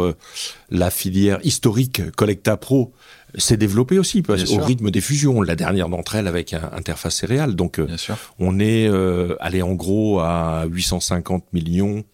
[0.70, 2.92] la filière historique Collecta Pro
[3.36, 5.42] s'est développée aussi parce, au rythme des fusions.
[5.42, 7.54] La dernière d'entre elles avec un, interface céréale.
[7.54, 8.16] Donc, sûr.
[8.38, 12.04] on est euh, allé en gros à 850 millions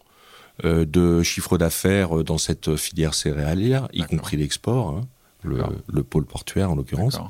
[0.64, 4.88] euh, de chiffre d'affaires dans cette filière céréalière, y compris l'export.
[4.88, 5.08] Hein,
[5.44, 5.62] le,
[5.92, 7.20] le, pôle portuaire en l'occurrence.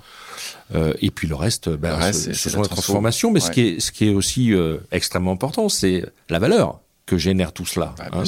[0.74, 3.30] Euh, et puis le reste, ben, ce, sont les transformations.
[3.30, 7.18] Mais ce, qui est, ce qui est aussi euh, extrêmement important, c'est la valeur que
[7.18, 7.94] génère tout cela.
[8.12, 8.22] Hein.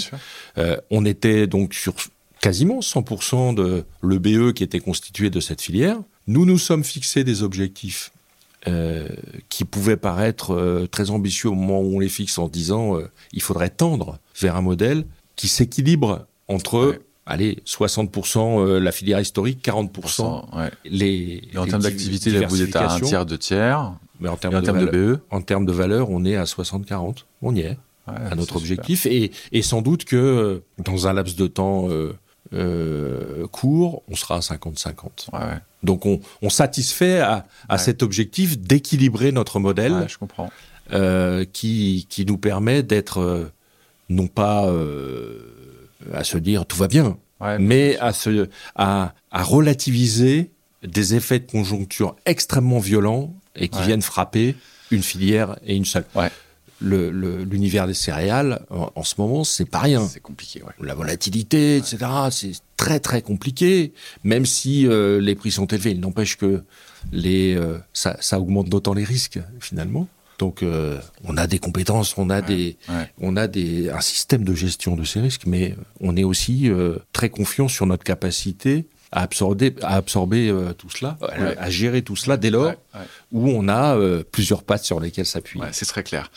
[0.58, 1.94] euh, on était donc sur
[2.46, 5.98] quasiment 100% de l'EBE qui était constitué de cette filière.
[6.28, 8.12] Nous nous sommes fixés des objectifs
[8.68, 9.08] euh,
[9.48, 13.10] qui pouvaient paraître euh, très ambitieux au moment où on les fixe en disant euh,
[13.32, 19.58] il faudrait tendre vers un modèle qui s'équilibre entre allez, 60% euh, la filière historique,
[19.66, 21.42] 40% les.
[21.52, 23.92] Et en termes d'activité, vous êtes à un tiers, de tiers.
[24.20, 27.24] Mais en termes, de, valeur, BE En termes de valeur, on est à 60-40.
[27.42, 27.76] On y est.
[28.06, 29.04] à notre objectif.
[29.06, 32.14] Et, et, sans doute que dans un laps de temps euh,
[32.52, 35.28] euh, court, on sera à 50-50.
[35.82, 40.06] Donc on, on, satisfait à, à cet objectif d'équilibrer notre modèle.
[40.08, 40.50] je comprends.
[40.92, 43.50] Euh, qui, qui nous permet d'être
[44.08, 44.70] non pas
[46.12, 47.18] à se dire tout va bien,
[47.58, 50.50] mais à, se, à, à, relativiser
[50.82, 54.54] des effets de conjoncture extrêmement violents et qui viennent frapper
[54.90, 56.04] une filière et une seule.
[56.80, 60.06] L'univers le, des céréales, en, ce moment, c'est pas rien.
[60.06, 61.98] C'est compliqué, La volatilité, etc.,
[62.30, 63.92] c'est très très compliqué.
[64.24, 66.62] Même si euh, les prix sont élevés, il n'empêche que
[67.12, 70.08] les, euh, ça, ça augmente d'autant les risques, finalement.
[70.38, 72.76] Donc, euh, on a des compétences, on a des,
[73.18, 76.70] on a des, un système de gestion de ces risques, mais on est aussi
[77.14, 81.16] très confiant sur notre capacité à absorber, à absorber euh, tout cela,
[81.58, 82.74] à, gérer tout cela dès lors
[83.32, 83.96] où on a
[84.30, 85.64] plusieurs pattes sur lesquelles s'appuyer.
[85.72, 86.30] c'est très clair.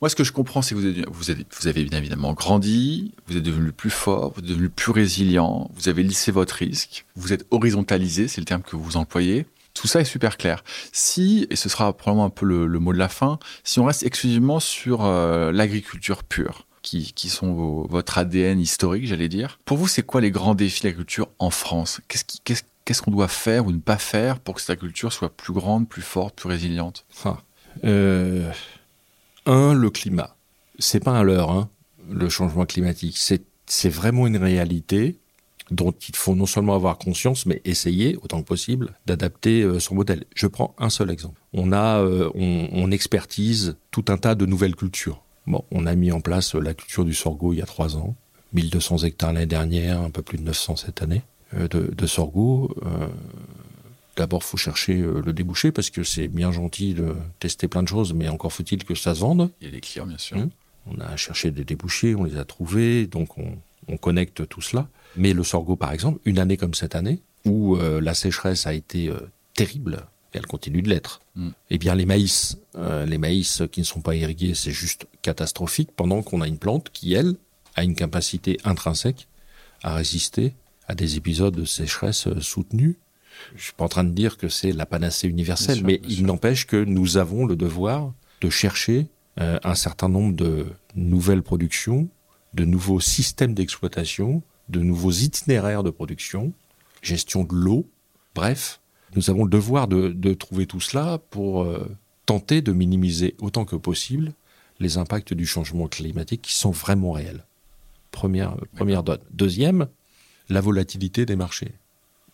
[0.00, 0.80] Moi, ce que je comprends, c'est que
[1.10, 5.70] vous avez, bien évidemment grandi, vous êtes devenu plus fort, vous êtes devenu plus résilient,
[5.74, 9.46] vous avez lissé votre risque, vous êtes horizontalisé, c'est le terme que vous employez.
[9.74, 10.62] Tout ça est super clair.
[10.92, 14.04] Si, et ce sera probablement un peu le, mot de la fin, si on reste
[14.04, 19.88] exclusivement sur euh, l'agriculture pure, qui, qui sont votre ADN historique, j'allais dire, pour vous,
[19.88, 22.00] c'est quoi les grands défis de l'agriculture en France?
[22.08, 25.88] Qu'est-ce qu'on doit faire ou ne pas faire pour que cette agriculture soit plus grande,
[25.88, 27.04] plus forte, plus résiliente?
[27.24, 27.38] Ah.
[27.84, 28.50] euh,
[29.48, 30.36] Un, le climat.
[30.78, 31.70] C'est pas un leurre, hein,
[32.10, 33.18] le changement climatique.
[33.18, 35.18] C'est vraiment une réalité
[35.70, 39.94] dont il faut non seulement avoir conscience, mais essayer autant que possible d'adapter euh, son
[39.94, 40.24] modèle.
[40.34, 41.40] Je prends un seul exemple.
[41.54, 45.22] On a, euh, on, expertise tout un tas de nouvelles cultures.
[45.70, 48.14] On a mis en place la culture du sorgho il y a trois ans,
[48.52, 51.22] 1200 hectares l'année dernière, un peu plus de 900 cette année
[51.54, 52.74] euh, de, de, sorgho.
[54.18, 58.12] D'abord, faut chercher le débouché parce que c'est bien gentil de tester plein de choses,
[58.12, 59.50] mais encore faut-il que ça se vende.
[59.60, 60.36] Il y a des clients, bien sûr.
[60.36, 60.50] Hum.
[60.90, 63.58] On a cherché des débouchés, on les a trouvés, donc on,
[63.88, 64.88] on connecte tout cela.
[65.16, 68.74] Mais le sorgho, par exemple, une année comme cette année, où euh, la sécheresse a
[68.74, 69.18] été euh,
[69.54, 71.48] terrible, et elle continue de l'être, mm.
[71.70, 75.90] eh bien les maïs, euh, les maïs qui ne sont pas irrigués, c'est juste catastrophique,
[75.96, 77.34] pendant qu'on a une plante qui, elle,
[77.74, 79.28] a une capacité intrinsèque
[79.82, 80.54] à résister
[80.86, 82.96] à des épisodes de sécheresse soutenus.
[83.56, 86.66] Je suis pas en train de dire que c'est la panacée universelle, mais il n'empêche
[86.66, 90.66] que nous avons le devoir de chercher un certain nombre de
[90.96, 92.08] nouvelles productions,
[92.54, 96.52] de nouveaux systèmes d'exploitation, de nouveaux itinéraires de production,
[97.02, 97.88] gestion de l'eau.
[98.34, 98.80] Bref,
[99.14, 101.88] nous avons le devoir de, trouver tout cela pour euh,
[102.26, 104.32] tenter de minimiser autant que possible
[104.80, 107.44] les impacts du changement climatique qui sont vraiment réels.
[108.10, 109.20] Première, première donne.
[109.30, 109.88] Deuxième,
[110.48, 111.72] la volatilité des marchés.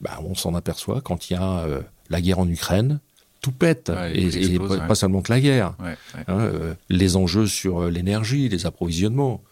[0.04, 1.80] Bah, on s'en aperçoit quand il y a euh,
[2.10, 3.00] la guerre en Ukraine,
[3.40, 5.74] tout pète, et, pas, seulement que la guerre.
[5.80, 5.96] Hein,
[6.28, 9.42] euh, les enjeux sur l'énergie, les approvisionnements.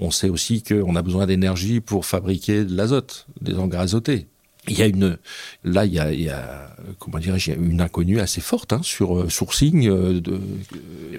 [0.00, 4.26] On sait aussi qu'on a besoin d'énergie pour fabriquer de l'azote, des engrais azotés.
[4.68, 5.18] Il y a une,
[5.64, 9.18] là, il y a, il y a comment dirais-je, une inconnue assez forte hein, sur
[9.18, 10.38] euh, sourcing euh, de,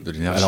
[0.03, 0.45] de l'énergie.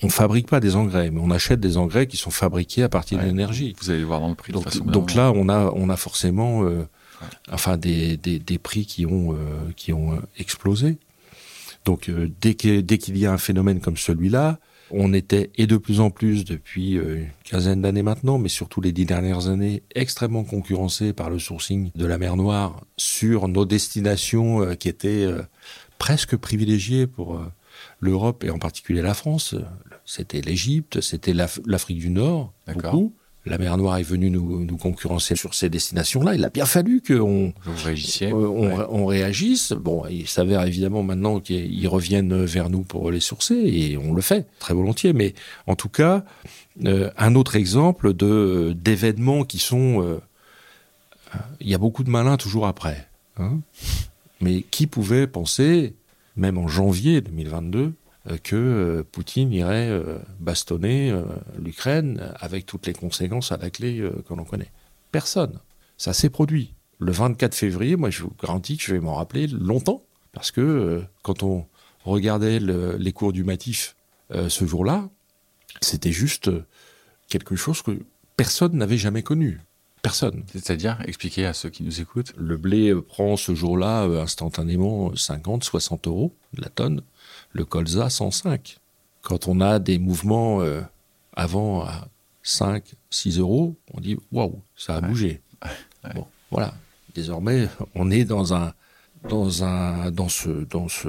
[0.00, 3.18] On fabrique pas des engrais, mais on achète des engrais qui sont fabriqués à partir
[3.18, 3.74] de l'énergie.
[3.80, 4.52] Vous allez voir dans le prix.
[4.52, 6.86] Donc, donc là, on a, on a forcément, euh,
[7.50, 9.36] enfin, des, des, des, prix qui ont,
[9.76, 10.98] qui ont explosé.
[11.84, 12.10] Donc,
[12.40, 14.58] dès qu'il y a un phénomène comme celui-là,
[14.90, 18.80] on était, et de plus en plus depuis euh, une quinzaine d'années maintenant, mais surtout
[18.80, 23.64] les dix dernières années, extrêmement concurrencé par le sourcing de la mer Noire sur nos
[23.64, 25.42] destinations euh, qui étaient euh,
[25.98, 27.40] presque privilégiées pour
[28.00, 29.56] l'Europe et en particulier la France.
[30.04, 33.14] C'était l'Égypte, c'était l'Afrique du Nord, beaucoup
[33.48, 36.34] la mer Noire est venue nous, concurrencer sur ces destinations-là.
[36.34, 39.72] Il a bien fallu qu'on euh, on, réagisse.
[39.72, 44.22] Bon, il s'avère évidemment maintenant qu'ils reviennent vers nous pour les sourcer et on le
[44.22, 45.12] fait très volontiers.
[45.12, 45.34] Mais
[45.66, 46.24] en tout cas,
[46.84, 50.18] euh, un autre exemple de d'événements qui sont, euh,
[51.60, 53.08] il y a beaucoup de malins toujours après.
[53.38, 53.60] Hein.
[54.40, 55.94] Mais qui pouvait penser,
[56.36, 57.92] même en janvier 2022, euh,
[58.36, 61.14] que euh, Poutine irait euh, bastonner
[61.58, 64.70] l'Ukraine avec toutes les conséquences à la clé que l'on connaît.
[65.12, 65.58] Personne.
[65.96, 66.74] Ça s'est produit.
[66.98, 70.02] Le 24 février, moi je vous garantis que je vais m'en rappeler longtemps,
[70.32, 71.66] parce que quand on
[72.04, 73.96] regardait les cours du Matif
[74.30, 75.08] ce jour-là,
[75.80, 76.50] c'était juste
[77.28, 77.98] quelque chose que
[78.36, 79.60] personne n'avait jamais connu.
[80.02, 80.44] Personne.
[80.52, 82.32] C'est-à-dire, expliquer à ceux qui nous écoutent.
[82.36, 87.02] Le blé prend ce jour-là instantanément 50, 60 euros de la tonne
[87.50, 88.78] le colza 105.
[89.22, 90.80] Quand on a des mouvements euh,
[91.34, 92.08] avant à
[92.42, 95.42] 5, 6 euros, on dit waouh, ça a bougé.
[96.14, 96.74] Bon, voilà.
[97.14, 98.72] Désormais, on est dans un,
[99.28, 101.08] dans un, dans ce, dans ce,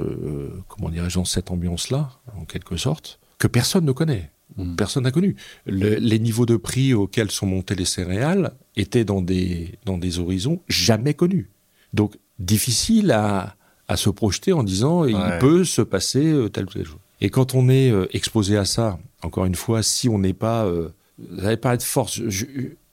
[0.68, 4.30] comment dirais-je, dans cette ambiance-là, en quelque sorte, que personne ne connaît.
[4.56, 4.74] Mm.
[4.74, 5.36] Personne n'a connu.
[5.66, 10.60] les niveaux de prix auxquels sont montées les céréales étaient dans des, dans des horizons
[10.68, 11.50] jamais connus.
[11.92, 13.56] Donc, difficile à,
[13.90, 16.98] à se projeter en disant il peut se passer euh, tel ou tel chose.
[17.20, 20.64] Et quand on est euh, exposé à ça, encore une fois, si on n'est pas,
[20.64, 22.20] euh, vous n'avez pas de force.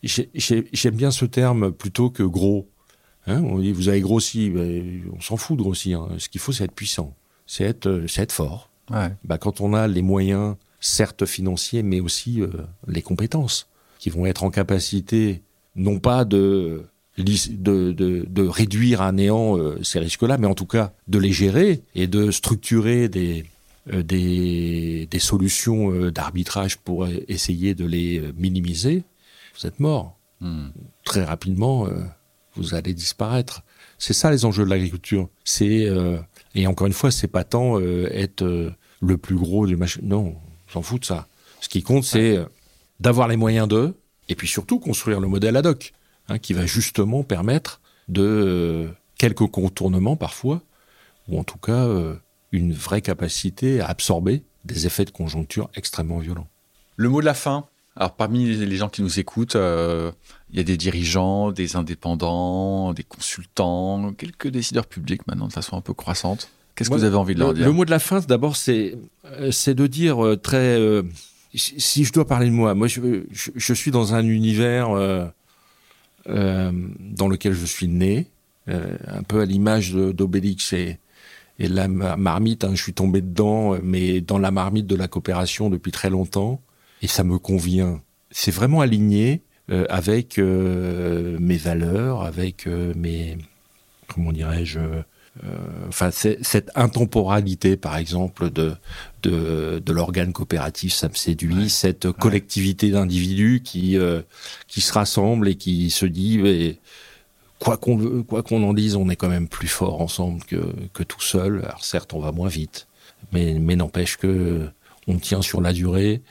[0.04, 2.68] J'aime bien ce terme plutôt que gros.
[3.28, 4.52] Hein, on dit vous avez grossi,
[5.16, 6.02] on s'en fout de grossir.
[6.02, 6.16] Hein.
[6.18, 7.14] Ce qu'il faut, c'est être puissant,
[7.46, 8.70] c'est être, être fort.
[8.90, 12.42] Bah, quand on a les moyens, certes financiers, mais aussi
[12.88, 13.68] les compétences,
[14.00, 15.44] qui vont être en capacité,
[15.76, 16.86] non pas de
[17.24, 21.32] de, de, de, réduire à néant euh, ces risques-là, mais en tout cas de les
[21.32, 23.46] gérer et de structurer des,
[23.92, 29.04] euh, des, des, solutions euh, d'arbitrage pour essayer de les minimiser,
[29.60, 30.16] vous êtes mort.
[30.42, 30.68] Hmm.
[31.04, 31.88] Très rapidement,
[32.56, 33.64] vous allez disparaître.
[33.98, 35.30] C'est ça les enjeux de l'agriculture.
[35.44, 35.88] C'est
[36.54, 40.02] et encore une fois, c'est pas tant être le plus gros du machin.
[40.04, 40.36] Non,
[40.68, 41.28] on s'en fout de ça.
[41.60, 42.38] Ce qui compte, c'est
[43.00, 43.96] d'avoir les moyens d'eux,
[44.30, 45.94] et puis surtout construire le modèle ad hoc.
[46.30, 50.62] Hein, qui va justement permettre de euh, quelques contournements parfois,
[51.30, 52.16] ou en tout cas euh,
[52.52, 56.48] une vraie capacité à absorber des effets de conjoncture extrêmement violents.
[56.98, 57.66] Le mot de la fin.
[57.96, 60.12] Alors parmi les gens qui nous écoutent, euh,
[60.52, 65.78] il y a des dirigeants, des indépendants, des consultants, quelques décideurs publics maintenant de façon
[65.78, 66.50] un peu croissante.
[66.76, 68.98] Qu'est-ce que vous avez envie de leur dire Le mot de la fin, d'abord, c'est
[69.50, 70.78] c'est de dire très.
[71.56, 75.26] si je dois parler de moi, moi je, je, suis dans un univers euh,
[76.28, 78.28] dans lequel je suis né,
[78.70, 81.00] euh, un peu à l'image d'Obélix et,
[81.60, 82.64] et la marmite.
[82.64, 86.62] Hein, je suis tombé dedans, mais dans la marmite de la coopération depuis très longtemps,
[87.02, 88.02] et ça me convient.
[88.32, 93.38] C'est vraiment aligné euh, avec mes valeurs, avec mes
[94.08, 95.02] comment dirais-je euh,
[95.88, 98.74] enfin, cette intemporalité, par exemple, de
[99.24, 101.70] de, de l'organe coopératif, ça me séduit.
[101.70, 104.22] Cette collectivité d'individus qui euh,
[104.68, 106.78] qui se rassemblent et qui se dit, mais,
[107.60, 111.04] quoi qu'on quoi qu'on en dise, on est quand même plus fort ensemble que que
[111.04, 111.62] tout seul.
[111.64, 112.88] Alors certes, on va moins vite,
[113.32, 114.70] mais mais n'empêche que
[115.08, 116.22] on tient sur la durée.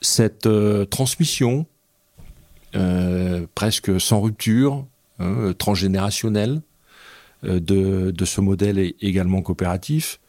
[0.00, 1.66] Cette euh, transmission
[3.54, 4.86] presque sans rupture,
[5.18, 6.67] hein, transgénérationnelle, euh,
[7.42, 10.20] de, de ce modèle également coopératif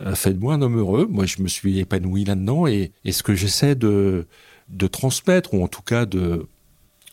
[0.00, 1.06] euh, fait de moi un homme heureux.
[1.10, 4.26] Moi, je me suis épanoui là-dedans et, et, ce que j'essaie de,
[4.70, 6.46] de transmettre, ou en tout cas de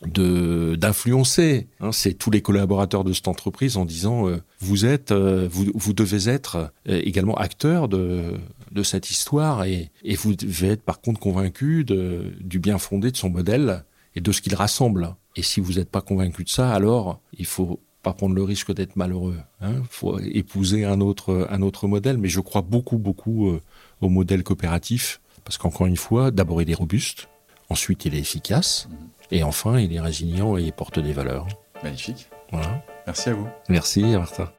[0.06, 5.66] d'influencer, hein, c'est tous les collaborateurs de cette entreprise en disant euh, vous êtes, vous,
[5.74, 8.32] vous devez être également acteur de,
[8.72, 13.10] de cette histoire et, et vous devez être par contre convaincu de, du bien fondé
[13.10, 15.16] de son modèle et de ce qu'il rassemble.
[15.36, 18.72] Et si vous n'êtes pas convaincu de ça, alors il faut pas prendre le risque
[18.72, 19.36] d'être malheureux.
[19.60, 19.82] Il hein.
[19.88, 23.60] faut épouser un autre, un autre modèle, mais je crois beaucoup, beaucoup euh,
[24.00, 27.28] au modèle coopératif, parce qu'encore une fois, d'abord il est robuste,
[27.68, 28.96] ensuite il est efficace, mhm.
[29.32, 31.46] et enfin il est résilient et il porte des valeurs.
[31.82, 32.28] Magnifique.
[32.50, 32.82] Voilà.
[33.06, 33.48] Merci à vous.
[33.68, 34.50] Merci, Martin.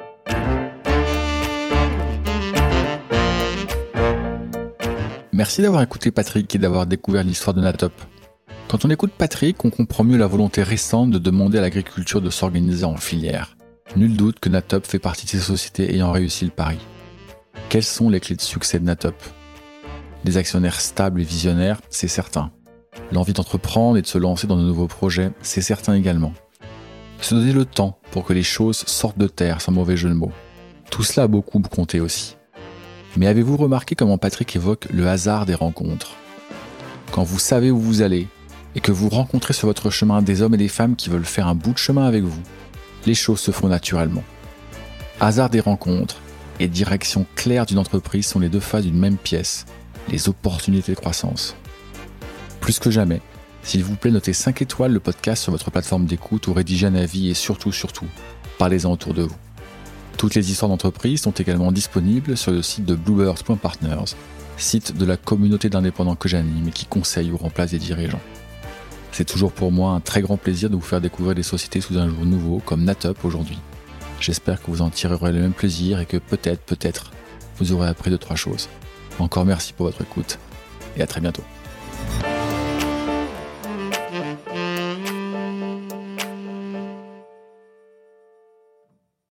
[5.34, 7.94] Merci d'avoir écouté Patrick et d'avoir découvert l'histoire de Natop.
[8.72, 12.30] Quand on écoute Patrick, on comprend mieux la volonté récente de demander à l'agriculture de
[12.30, 13.58] s'organiser en filière.
[13.98, 16.78] Nul doute que Natop fait partie de ces sociétés ayant réussi le pari.
[17.68, 19.16] Quelles sont les clés de succès de Natop?
[20.24, 22.54] Des actionnaires stables et visionnaires, c'est certain.
[23.12, 26.32] L'envie d'entreprendre et de se lancer dans de nouveaux projets, c'est certain également.
[27.20, 30.14] Se donner le temps pour que les choses sortent de terre sans mauvais jeu de
[30.14, 30.32] mots.
[30.90, 32.38] Tout cela a beaucoup compté aussi.
[33.18, 36.16] Mais avez-vous remarqué comment Patrick évoque le hasard des rencontres?
[37.12, 38.30] Quand vous savez où vous allez,
[38.76, 41.48] et que vous rencontrez sur votre chemin des hommes et des femmes qui veulent faire
[41.48, 42.42] un bout de chemin avec vous,
[43.06, 44.24] les choses se font naturellement.
[45.20, 46.18] Hasard des rencontres
[46.60, 49.66] et direction claire d'une entreprise sont les deux faces d'une même pièce,
[50.10, 51.56] les opportunités de croissance.
[52.60, 53.22] Plus que jamais,
[53.64, 56.96] s'il vous plaît, notez 5 étoiles le podcast sur votre plateforme d'écoute ou rédigez un
[56.96, 58.08] avis et surtout, surtout,
[58.58, 59.36] parlez-en autour de vous.
[60.18, 64.16] Toutes les histoires d'entreprise sont également disponibles sur le site de bluebirds.partners,
[64.58, 68.22] site de la communauté d'indépendants que j'anime et qui conseille ou remplace des dirigeants.
[69.12, 71.98] C'est toujours pour moi un très grand plaisir de vous faire découvrir des sociétés sous
[71.98, 73.60] un jour nouveau comme Natup aujourd'hui.
[74.20, 77.12] J'espère que vous en tirerez le même plaisir et que peut-être, peut-être,
[77.58, 78.70] vous aurez appris deux, trois choses.
[79.20, 80.40] Encore merci pour votre écoute
[80.96, 81.44] et à très bientôt.